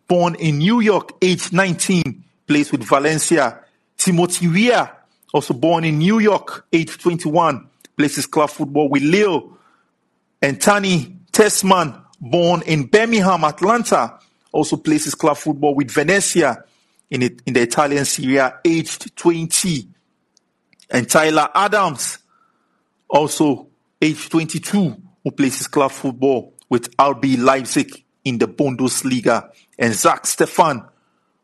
born 0.07 0.35
in 0.35 0.57
New 0.57 0.81
York, 0.81 1.13
age 1.21 1.51
19, 1.53 2.23
plays 2.45 2.71
with 2.71 2.83
Valencia. 2.83 3.63
Timothy 3.97 4.47
Weah, 4.47 4.91
also 5.33 5.53
born 5.53 5.83
in 5.83 5.97
New 5.97 6.19
York, 6.19 6.65
age 6.71 6.97
21, 6.97 7.67
plays 7.95 8.15
his 8.15 8.27
club 8.27 8.49
football 8.49 8.89
with 8.89 9.03
Lille. 9.03 9.57
And 10.41 10.61
Tanner 10.61 11.05
Tessmann, 11.31 12.03
born 12.19 12.61
in 12.63 12.85
Birmingham, 12.85 13.43
Atlanta, 13.43 14.19
also 14.51 14.77
plays 14.77 15.05
his 15.05 15.15
club 15.15 15.37
football 15.37 15.75
with 15.75 15.91
Venezia 15.91 16.63
in, 17.09 17.21
it, 17.21 17.41
in 17.45 17.53
the 17.53 17.61
Italian 17.61 18.05
Serie 18.05 18.51
aged 18.65 19.15
20. 19.15 19.87
And 20.89 21.09
Tyler 21.09 21.49
Adams, 21.53 22.19
also 23.09 23.67
aged 24.01 24.31
22, 24.31 25.01
who 25.23 25.31
plays 25.31 25.57
his 25.57 25.67
club 25.67 25.91
football 25.91 26.56
with 26.69 26.95
RB 26.97 27.37
Leipzig 27.37 28.03
in 28.23 28.37
the 28.37 28.47
Bundesliga. 28.47 29.49
And 29.79 29.93
Zach 29.93 30.23
Steffen, 30.23 30.87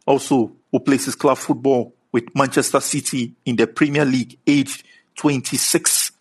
also 0.05 0.51
who 0.71 0.79
plays 0.79 1.05
his 1.05 1.15
club 1.15 1.37
football 1.37 1.93
with 2.11 2.25
Manchester 2.35 2.79
City 2.79 3.33
in 3.45 3.55
the 3.55 3.67
Premier 3.67 4.05
League, 4.05 4.37
aged 4.45 4.85
26. 5.15 6.11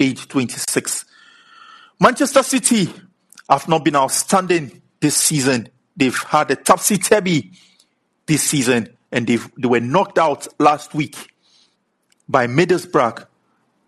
Age 0.00 0.28
26. 0.28 1.04
Manchester 2.00 2.42
City 2.42 2.92
have 3.48 3.68
not 3.68 3.84
been 3.84 3.96
outstanding 3.96 4.82
this 5.00 5.16
season. 5.16 5.68
They've 5.96 6.16
had 6.16 6.50
a 6.50 6.56
topsy-turvy 6.56 7.52
this 8.26 8.42
season 8.42 8.96
and 9.12 9.26
they 9.26 9.38
they 9.56 9.68
were 9.68 9.80
knocked 9.80 10.18
out 10.18 10.46
last 10.58 10.94
week 10.94 11.16
by 12.28 12.46
Middlesbrough 12.46 13.26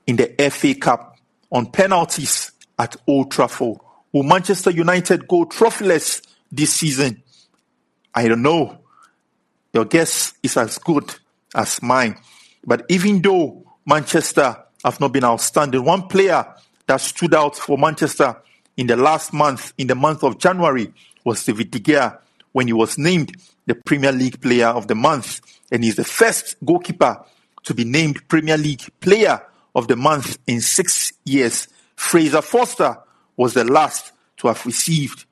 in 0.06 0.16
the 0.16 0.50
FA 0.50 0.74
Cup 0.74 1.18
on 1.50 1.66
penalties 1.66 2.52
at 2.78 2.96
Old 3.06 3.30
Trafford. 3.30 3.78
Will 4.12 4.22
Manchester 4.22 4.70
United 4.70 5.28
go 5.28 5.44
trophyless 5.44 6.22
this 6.50 6.74
season? 6.74 7.22
I 8.14 8.28
don't 8.28 8.42
know. 8.42 8.78
Your 9.72 9.84
guess 9.84 10.32
is 10.42 10.56
as 10.56 10.78
good 10.78 11.14
as 11.54 11.82
mine. 11.82 12.18
But 12.64 12.86
even 12.88 13.20
though 13.20 13.64
Manchester 13.86 14.56
have 14.84 15.00
not 15.00 15.12
been 15.12 15.24
outstanding, 15.24 15.84
one 15.84 16.08
player 16.08 16.46
that 16.86 17.00
stood 17.00 17.34
out 17.34 17.56
for 17.56 17.76
Manchester 17.76 18.36
in 18.76 18.86
the 18.86 18.96
last 18.96 19.32
month, 19.32 19.72
in 19.76 19.86
the 19.86 19.94
month 19.94 20.24
of 20.24 20.38
January, 20.38 20.92
was 21.24 21.44
David 21.44 21.70
De 21.70 21.78
Gea 21.78 22.18
when 22.52 22.66
he 22.66 22.72
was 22.72 22.96
named 22.96 23.36
the 23.66 23.74
Premier 23.74 24.12
League 24.12 24.40
Player 24.40 24.68
of 24.68 24.88
the 24.88 24.94
Month. 24.94 25.40
And 25.70 25.84
he's 25.84 25.96
the 25.96 26.04
first 26.04 26.56
goalkeeper 26.64 27.22
to 27.64 27.74
be 27.74 27.84
named 27.84 28.26
Premier 28.28 28.56
League 28.56 28.84
Player 29.00 29.42
of 29.74 29.88
the 29.88 29.96
Month 29.96 30.38
in 30.46 30.60
six 30.60 31.12
years. 31.24 31.68
Fraser 31.94 32.40
Forster 32.40 32.96
was 33.38 33.54
the 33.54 33.64
last 33.64 34.12
to 34.36 34.48
have 34.48 34.66
received 34.66 35.24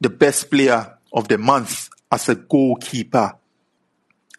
the 0.00 0.08
Best 0.08 0.50
Player 0.50 0.96
of 1.12 1.28
the 1.28 1.36
Month 1.36 1.90
as 2.10 2.28
a 2.30 2.36
goalkeeper. 2.36 3.34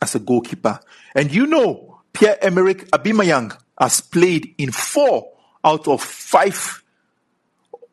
As 0.02 0.16
a 0.16 0.20
goalkeeper. 0.20 0.80
And 1.14 1.32
you 1.32 1.46
know, 1.46 2.00
Pierre-Emerick 2.14 2.90
Aubameyang 2.92 3.56
has 3.78 4.02
played 4.02 4.56
in 4.58 4.72
four 4.72 5.30
out 5.64 5.88
of 5.88 6.02
five 6.02 6.84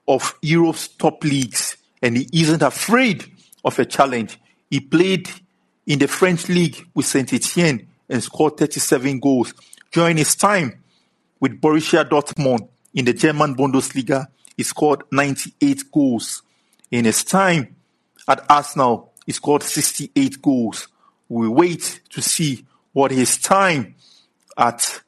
of 0.08 0.38
Europe's 0.40 0.86
top 0.86 1.24
leagues, 1.24 1.76
and 2.00 2.16
he 2.16 2.28
isn't 2.32 2.62
afraid 2.62 3.24
of 3.64 3.76
a 3.80 3.84
challenge. 3.84 4.38
He 4.70 4.78
played 4.78 5.28
in 5.86 5.98
the 5.98 6.06
French 6.06 6.48
league 6.48 6.86
with 6.94 7.06
Saint 7.06 7.32
Etienne 7.32 7.88
and 8.08 8.22
scored 8.22 8.56
37 8.56 9.18
goals. 9.18 9.52
During 9.90 10.16
his 10.16 10.36
time 10.36 10.82
with 11.40 11.60
Borussia 11.60 12.08
Dortmund 12.08 12.68
in 12.94 13.04
the 13.04 13.12
German 13.12 13.56
Bundesliga, 13.56 14.26
he 14.56 14.62
scored 14.62 15.02
98 15.12 15.90
goals. 15.92 16.42
In 16.90 17.04
his 17.04 17.24
time 17.24 17.76
at 18.28 18.44
Arsenal, 18.50 19.12
he 19.26 19.32
scored 19.32 19.62
68 19.62 20.40
goals. 20.40 20.88
We 21.28 21.48
wait 21.48 22.00
to 22.10 22.22
see 22.22 22.64
what 22.92 23.10
his 23.10 23.38
time 23.38 23.94
at 24.56 25.02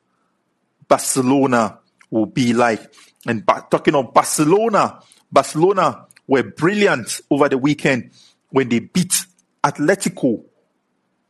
Barcelona 0.86 1.78
will 2.10 2.26
be 2.26 2.52
like. 2.52 2.92
And 3.26 3.46
talking 3.70 3.94
of 3.94 4.12
Barcelona, 4.12 5.00
Barcelona 5.30 6.06
were 6.26 6.42
brilliant 6.42 7.20
over 7.30 7.48
the 7.48 7.58
weekend 7.58 8.10
when 8.50 8.68
they 8.68 8.80
beat 8.80 9.26
Atletico 9.62 10.44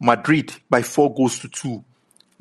Madrid 0.00 0.52
by 0.70 0.82
four 0.82 1.12
goals 1.12 1.38
to 1.40 1.48
two. 1.48 1.84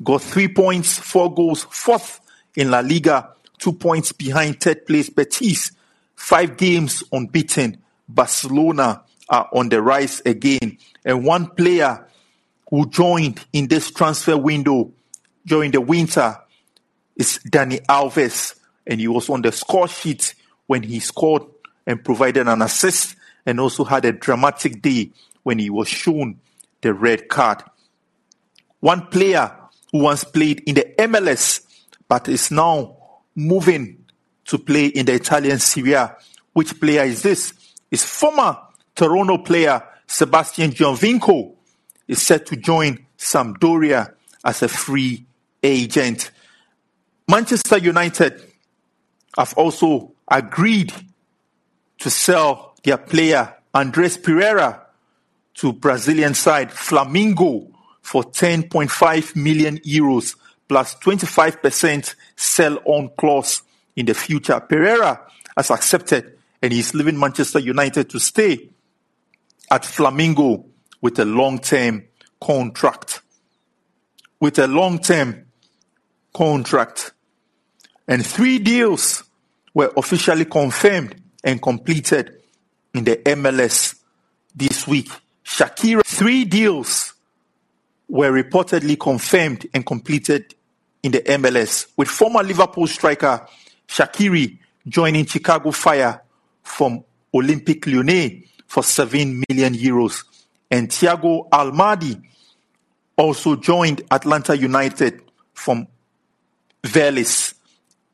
Got 0.02 0.22
three 0.22 0.48
points, 0.48 0.98
four 0.98 1.34
goals, 1.34 1.64
fourth 1.70 2.20
in 2.54 2.70
La 2.70 2.80
Liga, 2.80 3.30
two 3.58 3.72
points 3.72 4.12
behind 4.12 4.60
third 4.60 4.86
place 4.86 5.10
Betis. 5.10 5.72
Five 6.14 6.56
games 6.56 7.04
unbeaten. 7.12 7.78
Barcelona 8.08 9.02
are 9.28 9.48
on 9.52 9.68
the 9.68 9.80
rise 9.82 10.22
again. 10.24 10.78
And 11.04 11.24
one 11.24 11.48
player 11.48 12.06
who 12.70 12.88
joined 12.88 13.44
in 13.52 13.68
this 13.68 13.90
transfer 13.90 14.36
window 14.36 14.92
during 15.46 15.70
the 15.70 15.80
winter 15.80 16.36
is 17.16 17.40
Dani 17.48 17.84
Alves. 17.86 18.58
And 18.86 19.00
he 19.00 19.08
was 19.08 19.28
on 19.28 19.42
the 19.42 19.52
score 19.52 19.88
sheet 19.88 20.34
when 20.66 20.82
he 20.82 21.00
scored 21.00 21.42
and 21.86 22.04
provided 22.04 22.48
an 22.48 22.62
assist 22.62 23.16
and 23.46 23.60
also 23.60 23.84
had 23.84 24.04
a 24.04 24.12
dramatic 24.12 24.82
day 24.82 25.10
when 25.42 25.58
he 25.58 25.70
was 25.70 25.88
shown 25.88 26.38
the 26.82 26.92
red 26.92 27.28
card. 27.28 27.62
One 28.80 29.06
player 29.06 29.54
who 29.92 30.00
once 30.00 30.24
played 30.24 30.62
in 30.66 30.74
the 30.74 30.94
MLS 30.98 31.64
but 32.08 32.28
is 32.28 32.50
now 32.50 32.97
moving 33.38 34.04
to 34.46 34.58
play 34.58 34.86
in 34.86 35.06
the 35.06 35.14
Italian 35.14 35.58
Serie 35.58 35.92
A. 35.92 36.16
Which 36.52 36.78
player 36.80 37.04
is 37.04 37.22
this? 37.22 37.54
Is 37.90 38.04
former 38.04 38.58
Toronto 38.94 39.38
player 39.38 39.82
Sebastian 40.06 40.72
Giovinco 40.72 41.54
is 42.08 42.20
set 42.20 42.46
to 42.46 42.56
join 42.56 43.06
Sampdoria 43.16 44.12
as 44.44 44.62
a 44.62 44.68
free 44.68 45.24
agent. 45.62 46.30
Manchester 47.28 47.78
United 47.78 48.42
have 49.36 49.54
also 49.54 50.12
agreed 50.26 50.92
to 51.98 52.10
sell 52.10 52.74
their 52.82 52.98
player 52.98 53.54
Andreas 53.74 54.16
Pereira 54.16 54.86
to 55.54 55.72
Brazilian 55.72 56.34
side 56.34 56.70
Flamengo 56.70 57.70
for 58.00 58.22
10.5 58.24 59.36
million 59.36 59.78
euros 59.78 60.34
plus 60.68 60.94
25% 60.96 62.14
sell 62.36 62.78
on 62.84 63.10
clause 63.16 63.62
in 63.96 64.06
the 64.06 64.14
future. 64.14 64.60
Pereira 64.60 65.20
has 65.56 65.70
accepted 65.70 66.38
and 66.62 66.72
he's 66.72 66.94
leaving 66.94 67.18
Manchester 67.18 67.58
United 67.58 68.10
to 68.10 68.20
stay 68.20 68.68
at 69.70 69.82
Flamengo 69.82 70.64
with 71.00 71.18
a 71.18 71.24
long 71.24 71.58
term 71.58 72.04
contract. 72.40 73.22
With 74.40 74.58
a 74.58 74.66
long 74.66 74.98
term 74.98 75.46
contract. 76.34 77.12
And 78.06 78.24
three 78.24 78.58
deals 78.58 79.24
were 79.74 79.92
officially 79.96 80.44
confirmed 80.44 81.20
and 81.44 81.60
completed 81.60 82.40
in 82.94 83.04
the 83.04 83.16
MLS 83.16 83.98
this 84.54 84.86
week. 84.86 85.08
Shaqiri, 85.44 86.02
three 86.04 86.44
deals 86.44 87.14
were 88.08 88.30
reportedly 88.30 88.98
confirmed 88.98 89.66
and 89.74 89.84
completed 89.84 90.54
in 91.08 91.12
the 91.12 91.22
MLS, 91.38 91.86
with 91.96 92.08
former 92.08 92.42
Liverpool 92.42 92.86
striker 92.86 93.46
Shaqiri 93.88 94.58
joining 94.86 95.24
Chicago 95.24 95.70
Fire 95.70 96.22
from 96.62 97.02
Olympique 97.34 97.86
Lyonnais 97.86 98.44
for 98.66 98.82
7 98.82 99.42
million 99.48 99.72
euros. 99.72 100.24
And 100.70 100.90
Thiago 100.90 101.48
Almada 101.48 102.20
also 103.16 103.56
joined 103.56 104.02
Atlanta 104.10 104.54
United 104.54 105.22
from 105.54 105.88
Vélez. 106.82 107.54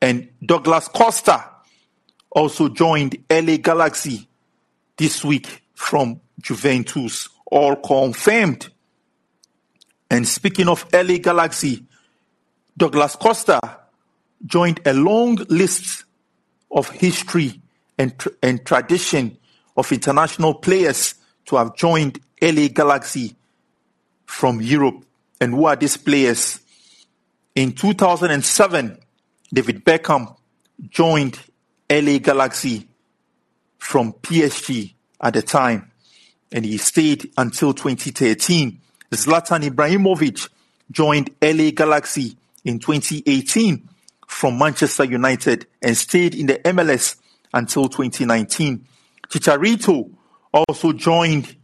And 0.01 0.29
Douglas 0.45 0.87
Costa 0.87 1.49
also 2.31 2.69
joined 2.69 3.17
LA 3.29 3.57
Galaxy 3.57 4.25
this 4.95 5.25
week 5.25 5.63
from 5.73 6.21
Juventus, 6.39 7.27
all 7.45 7.75
confirmed. 7.75 8.69
And 10.09 10.25
speaking 10.25 10.69
of 10.69 10.85
LA 10.93 11.17
Galaxy, 11.17 11.85
Douglas 12.77 13.15
Costa 13.15 13.59
joined 14.45 14.81
a 14.85 14.93
long 14.93 15.35
list 15.49 16.03
of 16.71 16.89
history 16.89 17.61
and, 17.97 18.13
and 18.43 18.65
tradition 18.65 19.37
of 19.77 19.91
international 19.91 20.55
players 20.55 21.15
to 21.45 21.55
have 21.55 21.75
joined 21.75 22.19
LA 22.41 22.67
Galaxy 22.67 23.35
from 24.25 24.61
Europe. 24.61 25.05
And 25.39 25.53
who 25.53 25.65
are 25.65 25.75
these 25.75 25.95
players? 25.97 26.59
In 27.55 27.71
2007, 27.71 28.99
David 29.53 29.85
Beckham 29.85 30.35
joined 30.89 31.39
LA 31.89 32.17
Galaxy 32.17 32.87
from 33.77 34.11
PSG 34.13 34.93
at 35.21 35.33
the 35.33 35.41
time, 35.41 35.91
and 36.51 36.65
he 36.65 36.77
stayed 36.77 37.31
until 37.37 37.73
2013. 37.73 38.81
Zlatan 39.11 39.69
Ibrahimovic 39.69 40.49
joined 40.91 41.29
LA 41.41 41.71
Galaxy 41.71 42.35
in 42.65 42.79
2018 42.79 43.87
from 44.27 44.57
Manchester 44.57 45.05
United 45.05 45.67
and 45.81 45.95
stayed 45.95 46.35
in 46.35 46.47
the 46.47 46.55
MLS 46.55 47.15
until 47.53 47.87
2019. 47.87 48.85
Chicharito 49.29 50.11
also 50.53 50.91
joined 50.91 51.55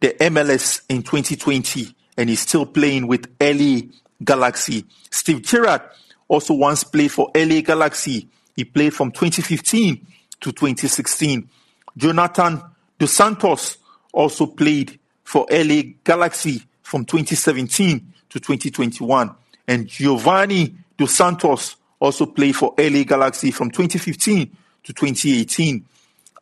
the 0.00 0.10
MLS 0.20 0.82
in 0.88 1.02
2020 1.02 1.94
and 2.16 2.30
is 2.30 2.40
still 2.40 2.66
playing 2.66 3.08
with 3.08 3.26
LA 3.40 3.80
Galaxy. 4.22 4.84
Steve 5.10 5.42
Gerrard 5.42 5.82
also 6.28 6.54
once 6.54 6.84
played 6.84 7.10
for 7.10 7.30
LA 7.34 7.60
Galaxy 7.60 8.28
he 8.56 8.64
played 8.64 8.94
from 8.94 9.10
2015 9.10 10.06
to 10.40 10.52
2016. 10.52 11.48
Jonathan 11.96 12.62
Dos 12.98 13.12
Santos 13.12 13.78
also 14.12 14.46
played 14.46 14.98
for 15.24 15.46
LA 15.50 15.82
Galaxy 16.04 16.62
from 16.82 17.04
2017 17.04 18.12
to 18.28 18.40
2021. 18.40 19.34
And 19.66 19.86
Giovanni 19.86 20.74
Dos 20.96 21.14
Santos 21.14 21.76
also 22.00 22.26
played 22.26 22.56
for 22.56 22.74
LA 22.78 23.04
Galaxy 23.04 23.50
from 23.50 23.70
2015 23.70 24.56
to 24.84 24.92
2018. 24.92 25.84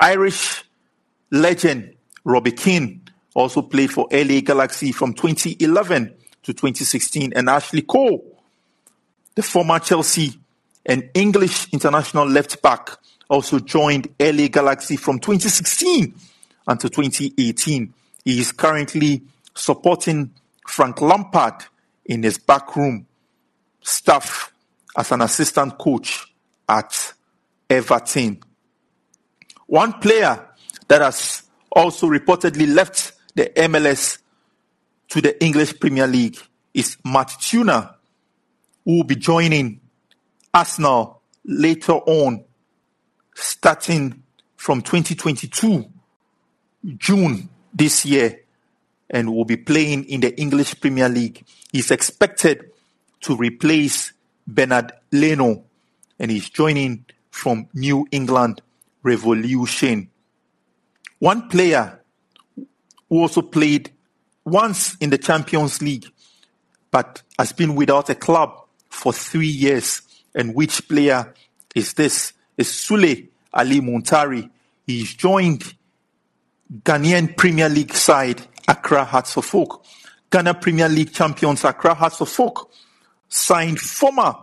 Irish 0.00 0.64
legend 1.30 1.94
Robbie 2.24 2.52
Keane 2.52 3.02
also 3.35 3.62
played 3.62 3.90
for 3.90 4.09
LA 4.11 4.40
Galaxy 4.40 4.92
from 4.92 5.12
2011 5.14 6.14
to 6.42 6.52
2016. 6.52 7.33
And 7.35 7.48
Ashley 7.48 7.83
Cole, 7.83 8.24
the 9.35 9.42
former 9.42 9.78
Chelsea 9.78 10.38
and 10.87 11.11
English 11.14 11.68
international 11.72 12.26
left 12.26 12.62
back, 12.62 12.90
also 13.28 13.59
joined 13.59 14.09
LA 14.18 14.48
Galaxy 14.48 14.96
from 14.96 15.18
2016 15.18 16.14
until 16.66 16.90
2018. 16.90 17.94
He 18.24 18.40
is 18.40 18.52
currently 18.52 19.22
supporting 19.54 20.30
Frank 20.66 21.00
Lampard 21.00 21.64
in 22.06 22.22
his 22.22 22.38
backroom 22.38 23.06
staff 23.82 24.52
as 24.96 25.12
an 25.12 25.22
assistant 25.22 25.78
coach 25.78 26.26
at 26.68 27.14
Everton. 27.68 28.40
One 29.66 29.94
player 29.94 30.48
that 30.88 31.00
has 31.00 31.44
also 31.70 32.08
reportedly 32.08 32.72
left 32.74 33.12
the 33.34 33.46
MLS 33.56 34.18
to 35.08 35.20
the 35.20 35.42
English 35.42 35.78
Premier 35.78 36.06
League 36.06 36.38
is 36.74 36.96
Matt 37.04 37.32
Turner, 37.40 37.94
who 38.84 38.98
will 38.98 39.04
be 39.04 39.16
joining 39.16 39.80
Arsenal 40.52 41.22
later 41.44 41.92
on, 41.92 42.44
starting 43.34 44.22
from 44.56 44.82
2022, 44.82 45.84
June 46.96 47.48
this 47.72 48.04
year, 48.04 48.40
and 49.08 49.34
will 49.34 49.44
be 49.44 49.56
playing 49.56 50.04
in 50.04 50.20
the 50.20 50.38
English 50.40 50.80
Premier 50.80 51.08
League. 51.08 51.44
He's 51.72 51.90
expected 51.90 52.69
to 53.22 53.37
replace 53.37 54.12
Bernard 54.46 54.92
Leno, 55.12 55.64
and 56.18 56.30
he's 56.30 56.48
joining 56.48 57.04
from 57.30 57.68
New 57.74 58.06
England 58.11 58.62
Revolution. 59.02 60.11
One 61.18 61.48
player 61.48 62.00
who 63.09 63.20
also 63.20 63.42
played 63.42 63.92
once 64.44 64.96
in 64.96 65.11
the 65.11 65.18
Champions 65.18 65.80
League, 65.83 66.06
but 66.90 67.22
has 67.38 67.52
been 67.52 67.74
without 67.74 68.11
a 68.11 68.14
club 68.14 68.66
for 68.88 69.12
three 69.12 69.46
years. 69.46 70.02
And 70.35 70.54
which 70.54 70.88
player 70.88 71.33
is 71.74 71.94
this? 71.94 72.33
Is 72.56 72.68
Sule 72.68 73.28
Ali 73.52 73.80
Muntari. 73.80 74.48
He's 74.87 75.14
joined 75.14 75.74
Ghanaian 76.83 77.37
Premier 77.37 77.68
League 77.68 77.94
side 77.94 78.42
Accra 78.68 79.04
Hearts 79.04 79.37
of 79.37 79.54
Oak. 79.54 79.85
Ghana 80.30 80.54
Premier 80.54 80.88
League 80.88 81.12
champions 81.12 81.64
Accra 81.64 81.94
Hearts 81.94 82.20
of 82.20 82.40
Oak 82.40 82.70
signed 83.30 83.80
former 83.80 84.34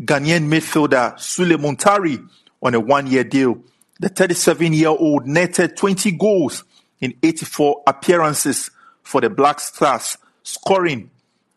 Ghanaian 0.00 0.48
midfielder 0.48 1.18
Sule 1.18 1.58
Muntari 1.58 2.26
on 2.62 2.74
a 2.74 2.80
one-year 2.80 3.24
deal. 3.24 3.62
The 4.00 4.08
37-year-old 4.08 5.26
netted 5.26 5.76
20 5.76 6.12
goals 6.12 6.64
in 7.00 7.12
84 7.22 7.82
appearances 7.86 8.70
for 9.02 9.20
the 9.20 9.28
Black 9.28 9.60
Stars, 9.60 10.16
scoring 10.42 11.10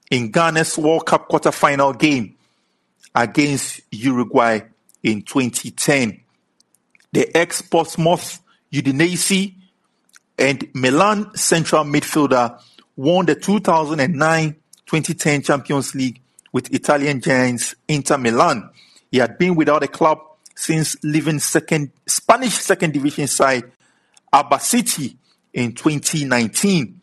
in 0.09 0.29
Ghana's 0.31 0.77
World 0.77 1.05
Cup 1.05 1.29
quarter-final 1.29 1.93
game 1.93 2.35
against 3.13 3.81
Uruguay 3.91 4.61
in 5.03 5.21
2010. 5.21 6.19
The 7.13 7.37
ex-Portsmouth 7.37 8.39
Udinese 8.71 9.53
and 10.37 10.65
Milan 10.73 11.35
central 11.35 11.83
midfielder 11.83 12.57
won 12.95 13.25
the 13.25 13.35
2009-2010 13.35 15.45
Champions 15.45 15.93
League 15.93 16.21
with 16.51 16.73
Italian 16.73 17.21
giants 17.21 17.75
Inter 17.87 18.17
Milan. 18.17 18.69
He 19.11 19.17
had 19.17 19.37
been 19.37 19.55
without 19.55 19.83
a 19.83 19.87
club 19.87 20.19
since 20.55 20.95
leaving 21.03 21.39
second 21.39 21.91
Spanish 22.05 22.53
second 22.53 22.93
division 22.93 23.27
side 23.27 23.71
Albacete 24.33 25.15
in 25.53 25.73
2019. 25.73 27.01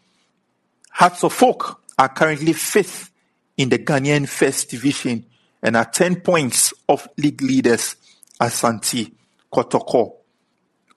Hearts 0.90 1.24
of 1.24 1.42
Oak 1.42 1.80
are 1.98 2.08
currently 2.08 2.52
fifth 2.52 3.10
in 3.56 3.68
the 3.68 3.78
Ghanaian 3.78 4.28
First 4.28 4.70
Division 4.70 5.26
and 5.62 5.76
are 5.76 5.84
10 5.84 6.20
points 6.20 6.72
off 6.86 7.08
league 7.16 7.42
leaders 7.42 7.96
Asante 8.40 9.12
Kotoko. 9.52 10.14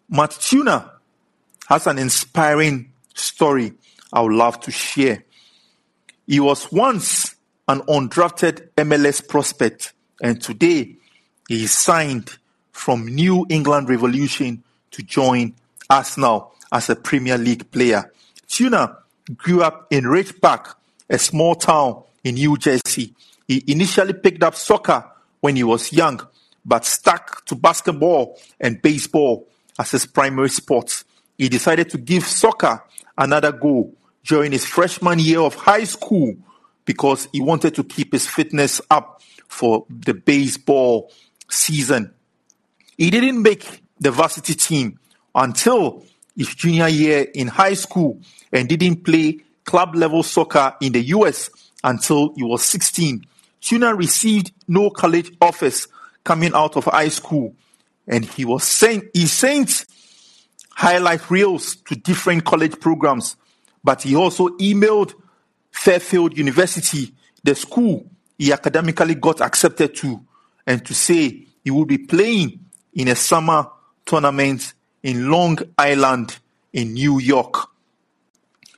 Matt 0.10 0.38
Turner 0.40 0.92
has 1.68 1.88
an 1.88 1.98
inspiring 1.98 2.92
story 3.14 3.74
I 4.14 4.22
would 4.22 4.34
love 4.34 4.60
to 4.62 4.72
share. 4.72 5.24
He 6.28 6.40
was 6.40 6.72
once 6.72 7.36
an 7.68 7.82
undrafted 7.82 8.70
MLS 8.78 9.28
prospect 9.28 9.94
and 10.22 10.42
today 10.42 10.96
he 11.48 11.68
signed 11.68 12.38
from 12.72 13.06
New 13.06 13.46
England 13.50 13.90
Revolution 13.90 14.64
to 14.92 15.04
join 15.04 15.54
Arsenal 15.90 16.54
as 16.72 16.90
a 16.90 16.96
Premier 16.96 17.38
League 17.38 17.70
player. 17.72 18.12
Turner 18.48 18.98
grew 19.36 19.62
up 19.62 19.88
in 19.92 20.06
Ridgeback, 20.06 20.74
a 21.10 21.18
small 21.18 21.56
town 21.56 22.04
in 22.24 22.36
New 22.36 22.58
Jersey. 22.58 23.14
He 23.48 23.64
initially 23.68 24.14
picked 24.14 24.44
up 24.44 24.56
soccer 24.56 25.06
when 25.42 25.56
he 25.56 25.64
was 25.64 25.92
young, 25.92 26.26
but 26.64 26.86
stuck 26.86 27.44
to 27.46 27.56
basketball 27.56 28.40
and 28.60 28.82
baseball 28.82 29.48
as 29.80 29.92
his 29.92 30.06
primary 30.06 30.50
sports. 30.50 31.04
He 31.38 31.50
decided 31.50 31.90
to 31.90 31.98
give 31.98 32.26
soccer 32.26 32.84
another 33.18 33.52
go 33.52 33.92
during 34.24 34.52
his 34.52 34.66
freshman 34.66 35.20
year 35.20 35.40
of 35.40 35.56
high 35.56 35.84
school 35.84 36.36
because 36.92 37.30
he 37.32 37.40
wanted 37.40 37.74
to 37.74 37.86
keep 37.86 38.12
his 38.12 38.28
fitness 38.28 38.82
up 38.92 39.22
for 39.48 39.86
the 39.90 40.14
baseball 40.14 41.10
season. 41.50 42.14
He 42.98 43.10
didn't 43.10 43.42
make 43.42 43.82
the 44.02 44.12
varsity 44.12 44.56
team 44.56 45.00
until 45.34 46.04
his 46.36 46.54
junior 46.54 46.90
year 46.90 47.28
in 47.34 47.48
high 47.48 47.76
school 47.76 48.20
and 48.52 48.68
didn't 48.68 49.06
play 49.06 49.40
club 49.64 49.96
level 49.96 50.22
soccer 50.22 50.76
in 50.82 50.92
the 50.92 51.02
US 51.16 51.50
until 51.82 52.34
he 52.36 52.44
was 52.44 52.62
16. 52.66 53.26
Turner 53.62 53.96
received 53.96 54.52
no 54.68 54.90
college 54.90 55.32
offers 55.40 55.88
coming 56.26 56.54
out 56.54 56.76
of 56.76 56.84
high 56.84 57.08
school 57.08 57.56
and 58.06 58.26
he 58.26 58.44
was 58.44 58.66
sent, 58.66 59.06
he 59.14 59.28
sent 59.28 59.86
highlight 60.72 61.32
reels 61.32 61.78
to 61.88 61.96
different 61.96 62.44
college 62.44 62.78
programs, 62.82 63.38
but 63.82 64.02
he 64.02 64.14
also 64.14 64.50
emailed 64.58 65.14
Fairfield 65.72 66.38
University, 66.38 67.14
the 67.44 67.56
school 67.56 68.06
he 68.38 68.52
academically 68.52 69.16
got 69.16 69.42
accepted 69.42 69.96
to, 69.96 70.20
and 70.66 70.86
to 70.86 70.94
say 70.94 71.46
he 71.64 71.72
would 71.72 71.88
be 71.88 71.98
playing 71.98 72.60
in 72.94 73.08
a 73.08 73.16
summer 73.16 73.68
tournament 74.06 74.74
in 75.04 75.30
Long 75.30 75.58
Island 75.78 76.38
in 76.74 76.94
New 76.94 77.20
York. 77.20 77.68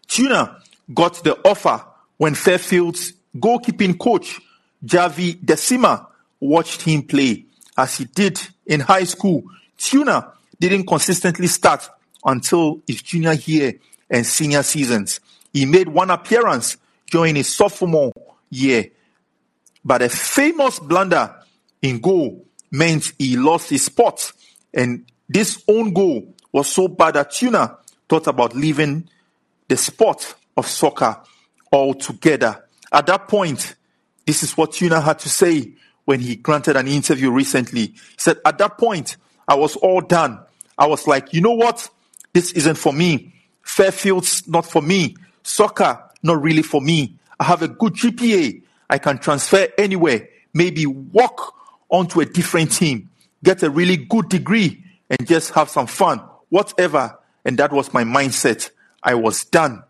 Turner 0.07 0.57
got 0.93 1.23
the 1.23 1.37
offer 1.47 1.83
when 2.17 2.35
Fairfield's 2.35 3.13
goalkeeping 3.35 3.97
coach, 3.97 4.39
Javi 4.85 5.43
Decima, 5.43 6.07
watched 6.39 6.81
him 6.83 7.03
play. 7.03 7.45
As 7.77 7.97
he 7.97 8.05
did 8.05 8.39
in 8.67 8.81
high 8.81 9.05
school, 9.05 9.43
Turner 9.77 10.31
didn't 10.59 10.85
consistently 10.85 11.47
start 11.47 11.89
until 12.23 12.81
his 12.85 13.01
junior 13.01 13.33
year 13.33 13.73
and 14.09 14.25
senior 14.25 14.63
seasons. 14.63 15.19
He 15.51 15.65
made 15.65 15.87
one 15.87 16.11
appearance 16.11 16.77
during 17.13 17.35
his 17.35 17.53
sophomore 17.53 18.11
year, 18.49 18.89
but 19.85 20.01
a 20.01 20.09
famous 20.09 20.79
blunder 20.79 21.35
in 21.79 21.99
goal 21.99 22.43
meant 22.71 23.13
he 23.19 23.37
lost 23.37 23.69
his 23.69 23.85
spot. 23.85 24.31
And 24.73 25.05
this 25.29 25.63
own 25.67 25.93
goal 25.93 26.33
was 26.51 26.69
so 26.69 26.87
bad 26.87 27.13
that 27.13 27.31
Turner 27.31 27.77
thought 28.09 28.25
about 28.25 28.55
leaving 28.55 29.07
the 29.67 29.77
sport 29.77 30.33
of 30.57 30.65
soccer 30.65 31.21
altogether. 31.71 32.65
At 32.91 33.05
that 33.05 33.27
point, 33.27 33.75
this 34.25 34.41
is 34.41 34.57
what 34.57 34.73
Turner 34.73 34.99
had 34.99 35.19
to 35.19 35.29
say 35.29 35.73
when 36.05 36.19
he 36.19 36.35
granted 36.35 36.75
an 36.77 36.87
interview 36.87 37.29
recently. 37.29 37.81
He 37.81 37.99
said, 38.17 38.37
At 38.43 38.57
that 38.57 38.79
point, 38.79 39.17
I 39.47 39.53
was 39.53 39.75
all 39.75 40.01
done. 40.01 40.39
I 40.79 40.87
was 40.87 41.05
like, 41.05 41.31
you 41.31 41.41
know 41.41 41.53
what? 41.53 41.87
This 42.33 42.53
isn't 42.53 42.79
for 42.79 42.91
me. 42.91 43.35
Fairfield's 43.61 44.47
not 44.47 44.65
for 44.65 44.81
me. 44.81 45.15
Soccer, 45.43 46.09
not 46.23 46.41
really 46.41 46.61
for 46.61 46.81
me. 46.81 47.17
I 47.39 47.43
have 47.43 47.61
a 47.61 47.67
good 47.67 47.93
GPA. 47.93 48.63
I 48.89 48.97
can 48.97 49.17
transfer 49.17 49.67
anywhere. 49.77 50.29
Maybe 50.53 50.85
walk 50.85 51.55
onto 51.89 52.21
a 52.21 52.25
different 52.25 52.71
team, 52.71 53.09
get 53.43 53.61
a 53.63 53.69
really 53.69 53.97
good 53.97 54.29
degree, 54.29 54.83
and 55.09 55.27
just 55.27 55.51
have 55.51 55.69
some 55.69 55.87
fun, 55.87 56.19
whatever. 56.49 57.19
And 57.45 57.57
that 57.57 57.71
was 57.71 57.93
my 57.93 58.03
mindset. 58.03 58.71
I 59.03 59.15
was 59.15 59.43
done. 59.45 59.83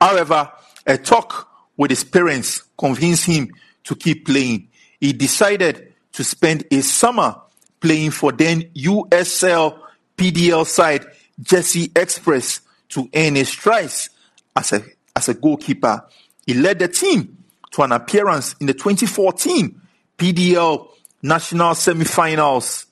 However, 0.00 0.52
a 0.86 0.98
talk 0.98 1.48
with 1.76 1.90
his 1.90 2.04
parents 2.04 2.62
convinced 2.78 3.26
him 3.26 3.52
to 3.84 3.96
keep 3.96 4.26
playing. 4.26 4.68
He 5.00 5.12
decided 5.12 5.94
to 6.12 6.24
spend 6.24 6.64
a 6.70 6.82
summer 6.82 7.40
playing 7.80 8.10
for 8.10 8.32
then 8.32 8.62
USL 8.74 9.78
PDL 10.16 10.66
side 10.66 11.06
Jersey 11.40 11.90
Express 11.94 12.60
to 12.90 13.08
earn 13.14 13.34
his 13.34 13.48
stripes 13.48 14.10
as 14.54 14.72
a 14.72 14.82
as 15.16 15.28
a 15.28 15.34
goalkeeper. 15.34 16.04
He 16.46 16.54
led 16.54 16.78
the 16.78 16.88
team 16.88 17.38
to 17.72 17.82
an 17.82 17.92
appearance 17.92 18.54
in 18.60 18.66
the 18.66 18.74
2014 18.74 19.80
PDL 20.18 20.88
national 21.22 21.74
semi-finals 21.74 22.86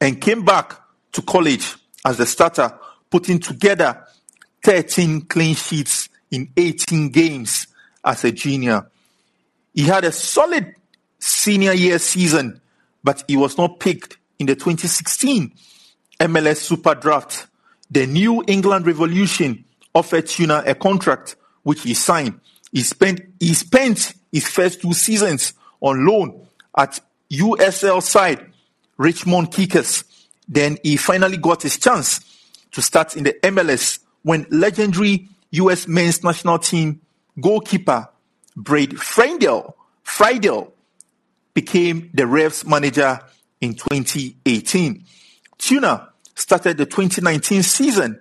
and 0.00 0.20
came 0.20 0.44
back 0.44 0.80
to 1.12 1.22
college 1.22 1.76
as 2.04 2.16
the 2.16 2.26
starter, 2.26 2.72
putting 3.10 3.38
together 3.38 4.04
13 4.64 5.22
clean 5.22 5.54
sheets 5.54 6.08
in 6.30 6.50
18 6.56 7.10
games 7.10 7.68
as 8.04 8.24
a 8.24 8.32
junior. 8.32 8.90
He 9.74 9.82
had 9.82 10.04
a 10.04 10.12
solid 10.12 10.74
senior 11.18 11.72
year 11.72 11.98
season, 11.98 12.60
but 13.04 13.24
he 13.28 13.36
was 13.36 13.58
not 13.58 13.80
picked 13.80 14.18
in 14.38 14.46
the 14.46 14.54
2016 14.54 15.52
MLS 16.20 16.56
Super 16.56 16.94
Draft. 16.94 17.46
The 17.90 18.06
New 18.06 18.44
England 18.46 18.86
Revolution 18.86 19.64
offered 19.98 20.26
Turner 20.26 20.62
a 20.64 20.74
contract, 20.74 21.36
which 21.64 21.82
he 21.82 21.94
signed. 21.94 22.40
He 22.72 22.82
spent, 22.82 23.20
he 23.40 23.54
spent 23.54 24.14
his 24.32 24.48
first 24.48 24.80
two 24.80 24.92
seasons 24.92 25.54
on 25.80 26.06
loan 26.06 26.46
at 26.76 27.00
USL 27.32 28.02
side 28.02 28.52
Richmond 28.96 29.52
Kickers. 29.52 30.04
Then 30.48 30.78
he 30.82 30.96
finally 30.96 31.36
got 31.36 31.62
his 31.62 31.78
chance 31.78 32.20
to 32.72 32.80
start 32.80 33.16
in 33.16 33.24
the 33.24 33.34
MLS 33.42 33.98
when 34.22 34.46
legendary 34.50 35.28
US 35.50 35.88
men's 35.88 36.22
national 36.22 36.58
team 36.58 37.00
goalkeeper 37.40 38.08
Brad 38.56 38.98
Friedel, 38.98 39.76
Friedel 40.02 40.74
became 41.54 42.10
the 42.12 42.26
Revs 42.26 42.64
manager 42.64 43.20
in 43.60 43.74
2018. 43.74 45.04
Turner 45.58 46.08
started 46.34 46.76
the 46.76 46.86
2019 46.86 47.62
season 47.62 48.20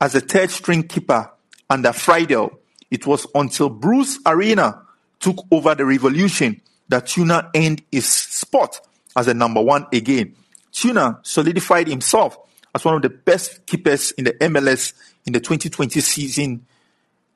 as 0.00 0.14
a 0.14 0.20
third 0.20 0.50
string 0.50 0.82
keeper 0.82 1.30
under 1.68 1.92
Friedel. 1.92 2.58
It 2.90 3.06
was 3.06 3.26
until 3.34 3.68
Bruce 3.68 4.18
Arena 4.26 4.82
took 5.20 5.44
over 5.50 5.74
the 5.74 5.84
revolution 5.84 6.60
that 6.88 7.06
Turner 7.06 7.50
earned 7.54 7.82
his 7.90 8.06
spot 8.06 8.80
as 9.16 9.28
a 9.28 9.34
number 9.34 9.60
one 9.60 9.86
again. 9.92 10.34
Turner 10.72 11.18
solidified 11.22 11.88
himself 11.88 12.38
as 12.74 12.84
one 12.84 12.94
of 12.94 13.02
the 13.02 13.08
best 13.08 13.64
keepers 13.66 14.12
in 14.12 14.24
the 14.24 14.32
MLS 14.34 14.92
in 15.24 15.32
the 15.32 15.40
2020 15.40 16.00
season, 16.00 16.66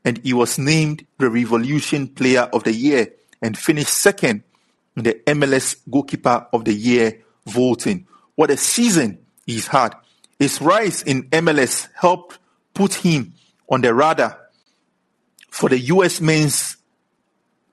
and 0.04 0.18
he 0.18 0.32
was 0.32 0.58
named 0.58 1.06
the 1.18 1.28
Revolution 1.28 2.08
Player 2.08 2.42
of 2.52 2.64
the 2.64 2.72
Year 2.72 3.08
and 3.42 3.56
finished 3.56 3.88
second 3.88 4.42
in 4.96 5.04
the 5.04 5.14
MLS 5.26 5.76
Goalkeeper 5.90 6.46
of 6.52 6.64
the 6.64 6.74
Year 6.74 7.22
voting. 7.46 8.06
What 8.34 8.50
a 8.50 8.56
season 8.56 9.18
he's 9.46 9.66
had. 9.66 9.94
His 10.38 10.60
rise 10.60 11.02
in 11.02 11.24
MLS 11.30 11.88
helped 11.94 12.38
put 12.80 12.94
him 12.94 13.34
on 13.68 13.82
the 13.82 13.92
radar 13.92 14.38
for 15.50 15.68
the 15.68 15.78
US 15.78 16.18
men's 16.18 16.78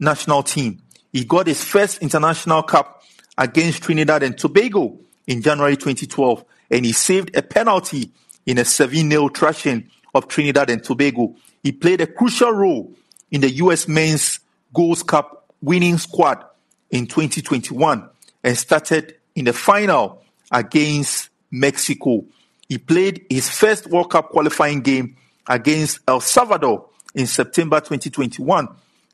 national 0.02 0.44
team. 0.44 0.82
He 1.14 1.24
got 1.24 1.48
his 1.48 1.64
first 1.64 2.00
international 2.00 2.62
cap 2.64 3.02
against 3.38 3.84
Trinidad 3.84 4.22
and 4.22 4.38
Tobago 4.38 4.98
in 5.26 5.42
January 5.42 5.78
2012, 5.78 6.44
and 6.72 6.86
he 6.86 6.92
saved 6.92 7.38
a 7.38 7.42
penalty 7.42 8.12
in 8.46 8.58
a 8.58 8.66
7 8.66 9.10
0 9.10 9.30
thrashing 9.30 9.90
of 10.14 10.28
Trinidad 10.28 10.70
and 10.70 10.84
Tobago. 10.84 11.38
He 11.64 11.72
played 11.72 12.02
a 12.02 12.08
crucial 12.08 12.52
role 12.52 12.94
in 13.32 13.40
the 13.40 13.50
US 13.64 13.88
Men's 13.88 14.42
Gold 14.74 15.08
Cup 15.08 15.54
winning 15.62 15.98
squad 16.00 16.44
in 16.92 17.08
2021 17.08 18.10
and 18.44 18.58
started 18.58 19.16
in 19.36 19.46
the 19.46 19.54
final 19.54 20.22
against 20.52 21.30
Mexico. 21.50 22.26
He 22.70 22.78
played 22.78 23.26
his 23.30 23.50
first 23.50 23.88
World 23.88 24.12
Cup 24.12 24.30
qualifying 24.30 24.82
game 24.82 25.16
against 25.48 26.00
El 26.08 26.20
Salvador 26.20 26.90
in 27.16 27.26
September 27.28 27.80
2021, 27.80 28.68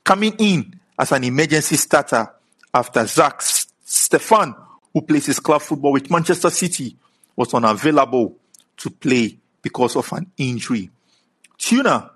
coming 0.03 0.33
in 0.39 0.79
as 0.97 1.11
an 1.11 1.23
emergency 1.23 1.75
starter 1.75 2.27
after 2.73 3.05
Zach 3.05 3.39
Steffen, 3.39 4.55
who 4.91 5.01
plays 5.01 5.27
his 5.27 5.39
club 5.39 5.61
football 5.61 5.91
with 5.91 6.09
Manchester 6.09 6.49
City, 6.49 6.95
was 7.35 7.53
unavailable 7.53 8.35
to 8.77 8.89
play 8.89 9.37
because 9.61 9.95
of 9.95 10.11
an 10.13 10.31
injury. 10.37 10.89
Turner 11.57 12.09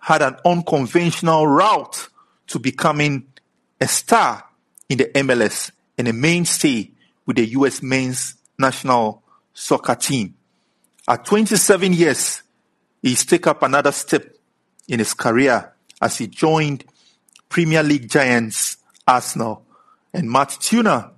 had 0.00 0.22
an 0.22 0.36
unconventional 0.44 1.46
route 1.46 2.08
to 2.46 2.58
becoming 2.58 3.26
a 3.80 3.86
star 3.86 4.44
in 4.88 4.98
the 4.98 5.04
MLS 5.06 5.70
and 5.96 6.08
a 6.08 6.12
mainstay 6.12 6.90
with 7.26 7.36
the 7.36 7.46
US 7.50 7.82
men's 7.82 8.34
national 8.58 9.22
soccer 9.52 9.94
team. 9.94 10.34
At 11.08 11.24
27 11.24 11.94
years, 11.94 12.42
he's 13.00 13.24
taken 13.24 13.48
up 13.48 13.62
another 13.62 13.92
step 13.92 14.36
in 14.86 14.98
his 14.98 15.14
career 15.14 15.72
as 16.02 16.18
he 16.18 16.26
joined 16.26 16.84
Premier 17.48 17.82
League 17.82 18.10
giants 18.10 18.76
Arsenal. 19.06 19.64
And 20.12 20.30
Matt 20.30 20.58
Turner 20.60 21.12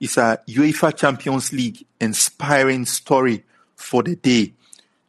is 0.00 0.16
a 0.16 0.38
UEFA 0.48 0.96
Champions 0.96 1.52
League 1.52 1.84
inspiring 2.00 2.86
story 2.86 3.44
for 3.76 4.02
the 4.02 4.16
day. 4.16 4.54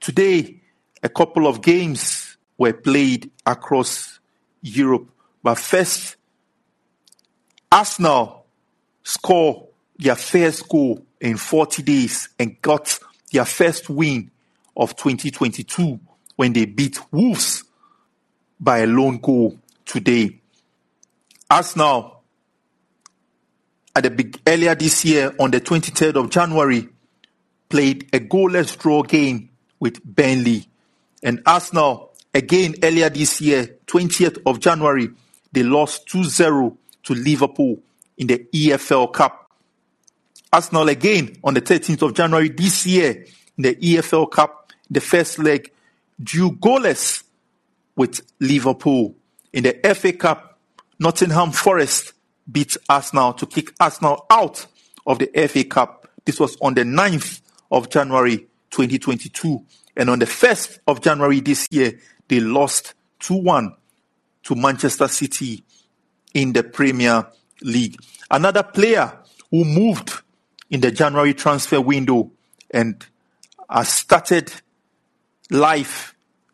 Today, 0.02 0.60
a 1.02 1.08
couple 1.08 1.48
of 1.48 1.62
games 1.62 2.36
were 2.58 2.74
played 2.74 3.32
across 3.45 4.19
Europe. 4.62 5.10
But 5.43 5.60
first, 5.60 6.17
Arsenal 7.71 8.45
score 9.02 9.69
their 9.98 10.17
first 10.17 10.67
goal 10.67 11.06
in 11.21 11.38
40 11.38 11.84
days 11.84 12.28
and 12.38 12.62
got 12.62 13.00
their 13.32 13.46
first 13.46 13.90
win 13.90 14.32
of 14.76 14.96
2022 14.96 16.00
when 16.36 16.54
they 16.54 16.66
beat 16.66 17.00
Wolves 17.12 17.64
by 18.60 18.80
a 18.80 18.88
lone 18.88 19.18
goal 19.20 19.60
today. 19.86 20.40
Arsenal, 21.50 22.24
at 23.96 24.04
the 24.04 24.10
big, 24.10 24.40
earlier 24.48 24.76
this 24.76 25.06
year 25.06 25.34
on 25.40 25.52
the 25.52 25.62
23rd 25.62 26.16
of 26.16 26.30
January, 26.30 26.90
played 27.70 28.04
a 28.14 28.20
goalless 28.20 28.78
draw 28.78 29.04
game 29.04 29.50
with 29.80 30.04
Burnley. 30.04 30.68
And 31.24 31.42
Arsenal, 31.46 32.14
again 32.34 32.76
earlier 32.84 33.10
this 33.10 33.42
year, 33.42 33.78
20th 33.88 34.42
of 34.46 34.60
January, 34.60 35.10
they 35.52 35.64
lost 35.64 36.08
2 36.08 36.24
0 36.26 36.78
to 37.04 37.14
Liverpool 37.14 37.80
in 38.18 38.28
the 38.28 38.46
EFL 38.54 39.12
Cup. 39.14 39.45
Arsenal 40.52 40.90
again 40.90 41.36
on 41.44 41.54
the 41.54 41.62
13th 41.62 42.02
of 42.02 42.14
January 42.14 42.50
this 42.50 42.86
year 42.86 43.26
in 43.58 43.64
the 43.64 43.76
EFL 43.76 44.30
Cup, 44.32 44.72
the 44.90 45.02
first 45.02 45.40
leg, 45.40 45.72
drew 46.22 46.52
goalless 46.52 47.24
with 47.96 48.22
Liverpool. 48.40 49.16
In 49.54 49.64
the 49.64 49.96
FA 49.96 50.14
Cup, 50.14 50.60
Nottingham 51.00 51.52
Forest 51.52 52.14
beat 52.52 52.78
Arsenal 52.90 53.34
to 53.34 53.46
kick 53.46 53.74
Arsenal 53.80 54.26
out 54.30 54.66
of 55.06 55.20
the 55.20 55.28
FA 55.48 55.64
Cup. 55.64 56.08
This 56.26 56.40
was 56.40 56.58
on 56.62 56.74
the 56.74 56.84
9th 56.84 57.42
of 57.72 57.90
January 57.90 58.48
2022. 58.72 59.64
And 59.98 60.10
on 60.10 60.20
the 60.20 60.26
1st 60.26 60.80
of 60.88 61.02
January 61.02 61.40
this 61.40 61.68
year, 61.72 62.00
they 62.28 62.40
lost 62.40 62.94
2 63.20 63.36
1 63.36 63.76
to 64.44 64.56
Manchester 64.56 65.08
City 65.08 65.64
in 66.34 66.54
the 66.54 66.64
Premier 66.64 67.28
League. 67.62 67.98
Another 68.30 68.64
player 68.64 69.18
who 69.52 69.64
moved 69.64 70.22
in 70.76 70.82
the 70.82 70.92
January 70.92 71.34
transfer 71.34 71.80
window 71.80 72.30
and 72.70 73.06
has 73.70 73.88
started 73.88 74.52
life 75.50 76.14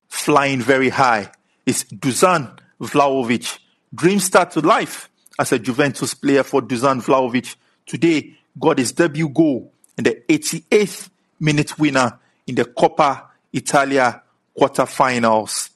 flying 0.09 0.61
very 0.61 0.89
high 0.89 1.31
is 1.65 1.85
Dusan 1.85 2.55
Vlahovic. 2.79 3.57
Dream 3.95 4.19
start 4.19 4.51
to 4.51 4.59
life 4.59 5.09
as 5.39 5.51
a 5.51 5.57
Juventus 5.57 6.13
player 6.13 6.43
for 6.43 6.61
Dusan 6.61 7.01
Vlahovic. 7.03 7.55
Today 7.87 8.37
got 8.59 8.77
his 8.77 8.91
debut 8.91 9.27
goal 9.27 9.73
in 9.97 10.03
the 10.03 10.21
88th 10.29 11.09
minute 11.39 11.79
winner 11.79 12.19
in 12.45 12.53
the 12.53 12.65
Coppa 12.65 13.23
Italia 13.51 14.21
quarterfinals 14.55 15.71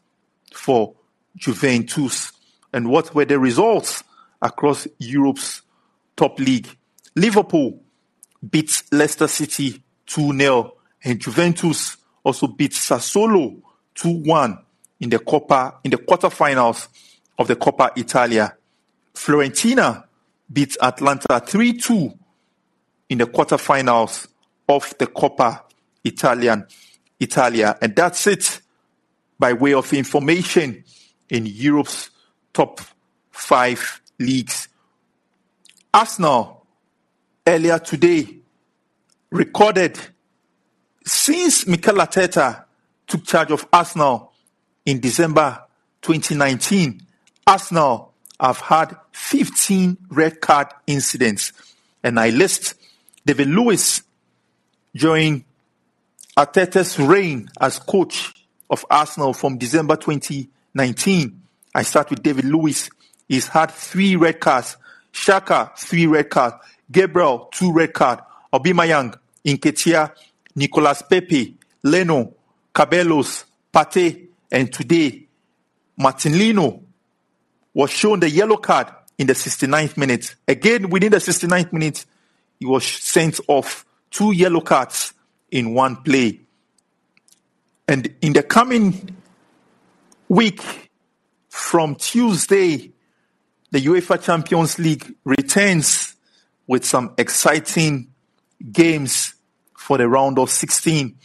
for 0.53 0.93
Juventus. 1.36 2.31
And 2.71 2.91
what 2.91 3.15
were 3.15 3.25
the 3.25 3.39
results 3.39 4.03
across 4.39 4.88
Europe's 4.99 5.63
top 6.15 6.39
league? 6.39 6.67
Liverpool 7.15 7.81
beat 8.49 8.84
Leicester 8.91 9.27
City 9.27 9.84
2 10.08 10.38
0, 10.38 10.73
and 11.03 11.19
Juventus 11.19 11.97
also 12.23 12.47
beat 12.47 12.71
Sassuolo 12.71 13.62
2 13.95 14.23
1 14.23 14.60
in 15.01 15.10
the 15.10 15.19
Coppa 15.19 15.75
in 15.84 15.91
the 15.91 15.97
quarterfinals 15.97 16.88
of 17.38 17.47
the 17.47 17.55
Coppa 17.55 17.97
Italia. 17.97 18.55
Fiorentina 19.13 20.03
beat 20.51 20.77
Atalanta 20.81 21.41
3-2 21.41 22.17
in 23.10 23.17
the 23.17 23.25
quarterfinals 23.25 24.27
of 24.67 24.93
the 24.99 25.08
Coppa 25.08 25.62
Italian 26.03 26.65
Italia. 27.19 27.77
And 27.81 27.95
that's 27.95 28.27
it 28.27 28.62
by 29.39 29.53
way 29.53 29.73
of 29.73 29.91
information 29.93 30.84
in 31.29 31.45
Europe's 31.45 32.10
top 32.53 32.79
five 33.31 34.01
leagues. 34.19 34.67
Arsenal 35.93 36.64
earlier 37.47 37.79
today 37.79 38.39
recorded 39.29 39.99
since 41.05 41.67
Mikel 41.67 41.95
Arteta 41.95 42.65
took 43.08 43.23
charge 43.23 43.51
of 43.51 43.67
Arsenal 43.71 44.34
in 44.86 44.99
December 44.99 45.63
2019, 46.01 47.01
Arsenal 47.45 48.13
have 48.39 48.60
had 48.60 48.95
15 49.12 49.97
red 50.10 50.41
card 50.41 50.67
incidents. 50.88 51.53
And 52.03 52.19
I 52.19 52.29
list 52.29 52.75
David 53.25 53.47
Luiz 53.47 54.03
during 54.95 55.45
Arteta's 56.38 56.99
reign 56.99 57.49
as 57.60 57.79
coach 57.79 58.34
of 58.69 58.86
Arsenal 58.89 59.34
from 59.34 59.58
December 59.58 59.95
2019. 59.95 61.41
I 61.73 61.84
start 61.84 62.10
with 62.10 62.23
David 62.23 62.45
Luiz. 62.45 62.89
He's 63.27 63.47
had 63.47 63.71
three 63.71 64.15
red 64.15 64.39
cards. 64.39 64.77
Xhaka, 65.13 65.77
three 65.77 66.08
red 66.08 66.29
cards. 66.29 66.55
Gabriel, 66.91 67.49
two 67.51 67.71
red 67.71 67.93
cards. 67.93 68.21
Aubameyang, 68.53 69.17
Nketiah, 69.45 70.11
Nicolas 70.55 71.01
Pepe, 71.01 71.57
Leno, 71.83 72.33
Ceballos, 72.73 73.43
Pate, 73.71 74.29
and 74.51 74.71
today, 74.71 75.27
Marcelino 75.99 76.81
was 77.73 77.89
shown 77.91 78.19
the 78.19 78.29
yellow 78.29 78.57
card 78.57 78.87
in 79.17 79.27
the 79.27 79.33
69th 79.33 79.97
minute. 79.97 80.35
Again, 80.47 80.89
within 80.89 81.11
the 81.11 81.17
69th 81.17 81.73
minute, 81.73 82.05
he 82.59 82.65
was 82.65 82.85
sent 82.85 83.39
off 83.47 83.85
two 84.09 84.31
yellow 84.31 84.61
cards 84.61 85.13
in 85.51 85.73
one 85.73 85.97
play. 85.97 86.39
And 87.87 88.13
in 88.21 88.33
the 88.33 88.43
coming 88.43 89.15
week, 90.29 90.61
from 91.49 91.95
Tuesday, 91.95 92.91
the 93.71 93.79
UEFA 93.79 94.21
Champions 94.21 94.77
League 94.77 95.15
returns 95.23 96.14
with 96.67 96.86
some 96.86 97.13
exciting 97.17 98.08
games 98.71 99.36
for 99.78 99.97
the 99.97 100.08
round 100.08 100.39
of 100.39 100.49
16 100.49 101.15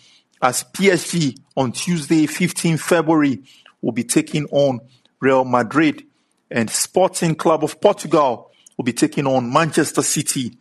as 0.42 0.64
PSG 0.64 1.38
on 1.56 1.72
Tuesday, 1.72 2.26
15 2.26 2.78
February, 2.78 3.42
will 3.82 3.92
be 3.92 4.04
taking 4.04 4.46
on 4.46 4.80
Real 5.20 5.44
Madrid. 5.44 6.04
And 6.50 6.70
Sporting 6.70 7.34
Club 7.34 7.62
of 7.62 7.80
Portugal 7.80 8.50
will 8.76 8.84
be 8.84 8.92
taking 8.92 9.26
on 9.26 9.52
Manchester 9.52 10.02
City. 10.02 10.56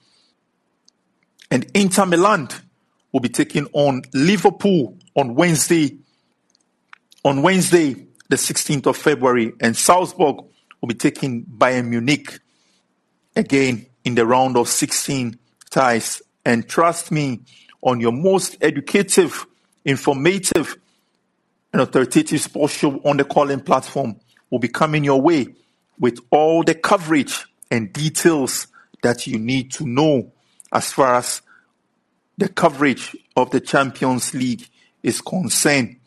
And 1.49 1.65
Inter 1.73 2.05
Milan 2.05 2.49
will 3.11 3.21
be 3.21 3.29
taking 3.29 3.67
on 3.73 4.03
Liverpool 4.13 4.97
on 5.15 5.35
Wednesday. 5.35 5.97
On 7.23 7.41
Wednesday, 7.41 7.95
the 8.29 8.35
16th 8.35 8.85
of 8.85 8.97
February, 8.97 9.53
and 9.59 9.75
Salzburg 9.75 10.37
will 10.79 10.87
be 10.87 10.93
taking 10.93 11.43
Bayern 11.45 11.87
Munich 11.87 12.39
again 13.35 13.85
in 14.03 14.15
the 14.15 14.25
round 14.25 14.57
of 14.57 14.67
16 14.67 15.37
ties. 15.69 16.21
And 16.45 16.67
trust 16.67 17.11
me, 17.11 17.41
on 17.81 17.99
your 17.99 18.11
most 18.11 18.57
educative, 18.61 19.45
informative, 19.85 20.77
and 21.71 21.81
authoritative 21.81 22.41
sports 22.41 22.73
show 22.73 22.99
on 23.05 23.17
the 23.17 23.23
Callin 23.23 23.61
platform 23.61 24.19
will 24.49 24.59
be 24.59 24.67
coming 24.67 25.03
your 25.03 25.21
way 25.21 25.47
with 25.99 26.19
all 26.31 26.63
the 26.63 26.73
coverage 26.73 27.45
and 27.69 27.93
details 27.93 28.67
that 29.03 29.27
you 29.27 29.37
need 29.37 29.71
to 29.71 29.85
know 29.85 30.31
as 30.71 30.91
far 30.91 31.15
as 31.15 31.41
the 32.37 32.49
coverage 32.49 33.15
of 33.35 33.51
the 33.51 33.59
Champions 33.59 34.33
League 34.33 34.67
is 35.03 35.21
concerned. 35.21 35.97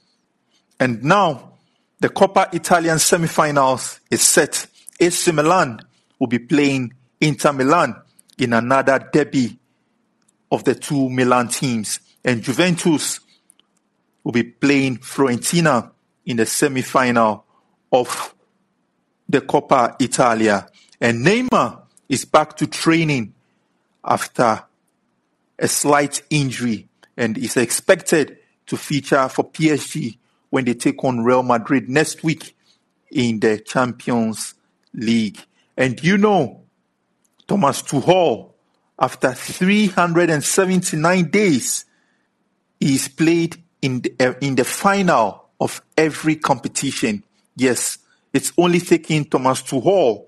And 0.81 1.05
now 1.05 1.52
the 2.00 2.09
Coppa 2.09 2.52
Italian 2.52 2.98
semi-finals 2.98 4.00
is 4.11 4.22
set. 4.22 4.66
AC 4.98 5.31
Milan 5.33 5.81
will 6.18 6.26
be 6.26 6.38
playing 6.38 6.94
Inter 7.23 7.53
Milan 7.53 7.95
in 8.37 8.53
another 8.53 9.09
derby 9.13 9.59
of 10.51 10.65
the 10.65 10.75
two 10.75 11.09
Milan 11.09 11.49
teams. 11.49 12.01
And 12.25 12.43
Juventus 12.43 13.21
will 14.25 14.33
be 14.33 14.43
playing 14.43 14.99
Fiorentina 14.99 15.91
in 16.27 16.37
the 16.37 16.47
semi-final 16.47 17.45
of 17.93 18.35
the 19.29 19.41
Coppa 19.41 19.97
Italia. 20.01 20.69
And 21.01 21.25
Neymar 21.25 21.83
is 22.09 22.25
back 22.25 22.57
to 22.57 22.67
training 22.67 23.35
after 24.05 24.65
a 25.59 25.69
slight 25.69 26.23
injury 26.29 26.89
and 27.17 27.39
is 27.39 27.57
expected 27.57 28.39
to 28.67 28.77
feature 28.77 29.29
for 29.29 29.45
PSG 29.45 30.19
when 30.51 30.65
they 30.65 30.75
take 30.75 31.03
on 31.05 31.25
Real 31.25 31.43
Madrid 31.43 31.89
next 31.89 32.25
week 32.25 32.57
in 33.11 33.39
the 33.41 33.59
Champions 33.59 34.55
League. 34.93 35.39
And 35.77 36.03
you 36.03 36.19
know, 36.19 36.62
Thomas 37.53 37.83
Tuchel, 37.83 38.55
after 38.99 39.35
379 39.35 41.29
days, 41.29 41.85
is 42.81 43.09
played 43.09 43.62
in 43.83 44.01
the, 44.01 44.15
uh, 44.19 44.33
in 44.41 44.55
the 44.55 44.65
final 44.65 45.51
of 45.61 45.83
every 45.95 46.37
competition. 46.37 47.23
Yes, 47.55 47.99
it's 48.33 48.55
only 48.57 48.81
taking 48.81 49.27
Thomas 49.27 49.61
Tuchel 49.61 50.25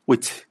with 0.06 0.44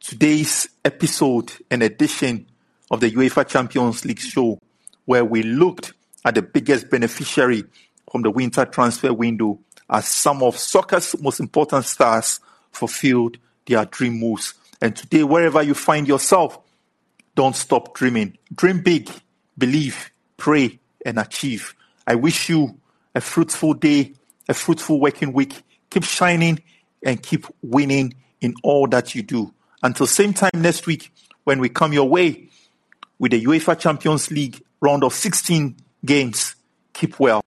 today's 0.00 0.68
episode 0.84 1.52
and 1.70 1.82
edition 1.82 2.46
of 2.90 3.00
the 3.00 3.10
UEFA 3.10 3.46
Champions 3.46 4.04
League 4.04 4.20
show, 4.20 4.58
where 5.04 5.24
we 5.24 5.42
looked 5.42 5.92
at 6.26 6.34
the 6.34 6.42
biggest 6.42 6.90
beneficiary 6.90 7.64
from 8.10 8.22
the 8.22 8.30
winter 8.30 8.64
transfer 8.66 9.14
window 9.14 9.60
as 9.88 10.08
some 10.08 10.42
of 10.42 10.58
soccer's 10.58 11.14
most 11.22 11.38
important 11.38 11.84
stars 11.84 12.40
fulfilled 12.72 13.38
their 13.66 13.84
dream 13.84 14.14
moves. 14.18 14.54
And 14.82 14.94
today, 14.94 15.22
wherever 15.22 15.62
you 15.62 15.72
find 15.72 16.08
yourself, 16.08 16.58
don't 17.36 17.54
stop 17.54 17.94
dreaming. 17.94 18.36
Dream 18.52 18.82
big, 18.82 19.08
believe, 19.56 20.10
pray, 20.36 20.80
and 21.04 21.18
achieve. 21.20 21.74
I 22.06 22.16
wish 22.16 22.48
you 22.48 22.76
a 23.14 23.20
fruitful 23.20 23.74
day, 23.74 24.14
a 24.48 24.54
fruitful 24.54 24.98
working 25.00 25.32
week. 25.32 25.62
Keep 25.90 26.02
shining 26.02 26.60
and 27.04 27.22
keep 27.22 27.46
winning 27.62 28.14
in 28.40 28.54
all 28.64 28.88
that 28.88 29.14
you 29.14 29.22
do. 29.22 29.54
Until 29.80 30.08
same 30.08 30.32
time 30.32 30.50
next 30.56 30.88
week 30.88 31.12
when 31.44 31.60
we 31.60 31.68
come 31.68 31.92
your 31.92 32.08
way 32.08 32.48
with 33.20 33.30
the 33.30 33.44
UEFA 33.44 33.78
Champions 33.78 34.32
League 34.32 34.60
round 34.80 35.04
of 35.04 35.14
16 35.14 35.76
games. 36.06 36.54
Keep 36.94 37.20
well. 37.20 37.42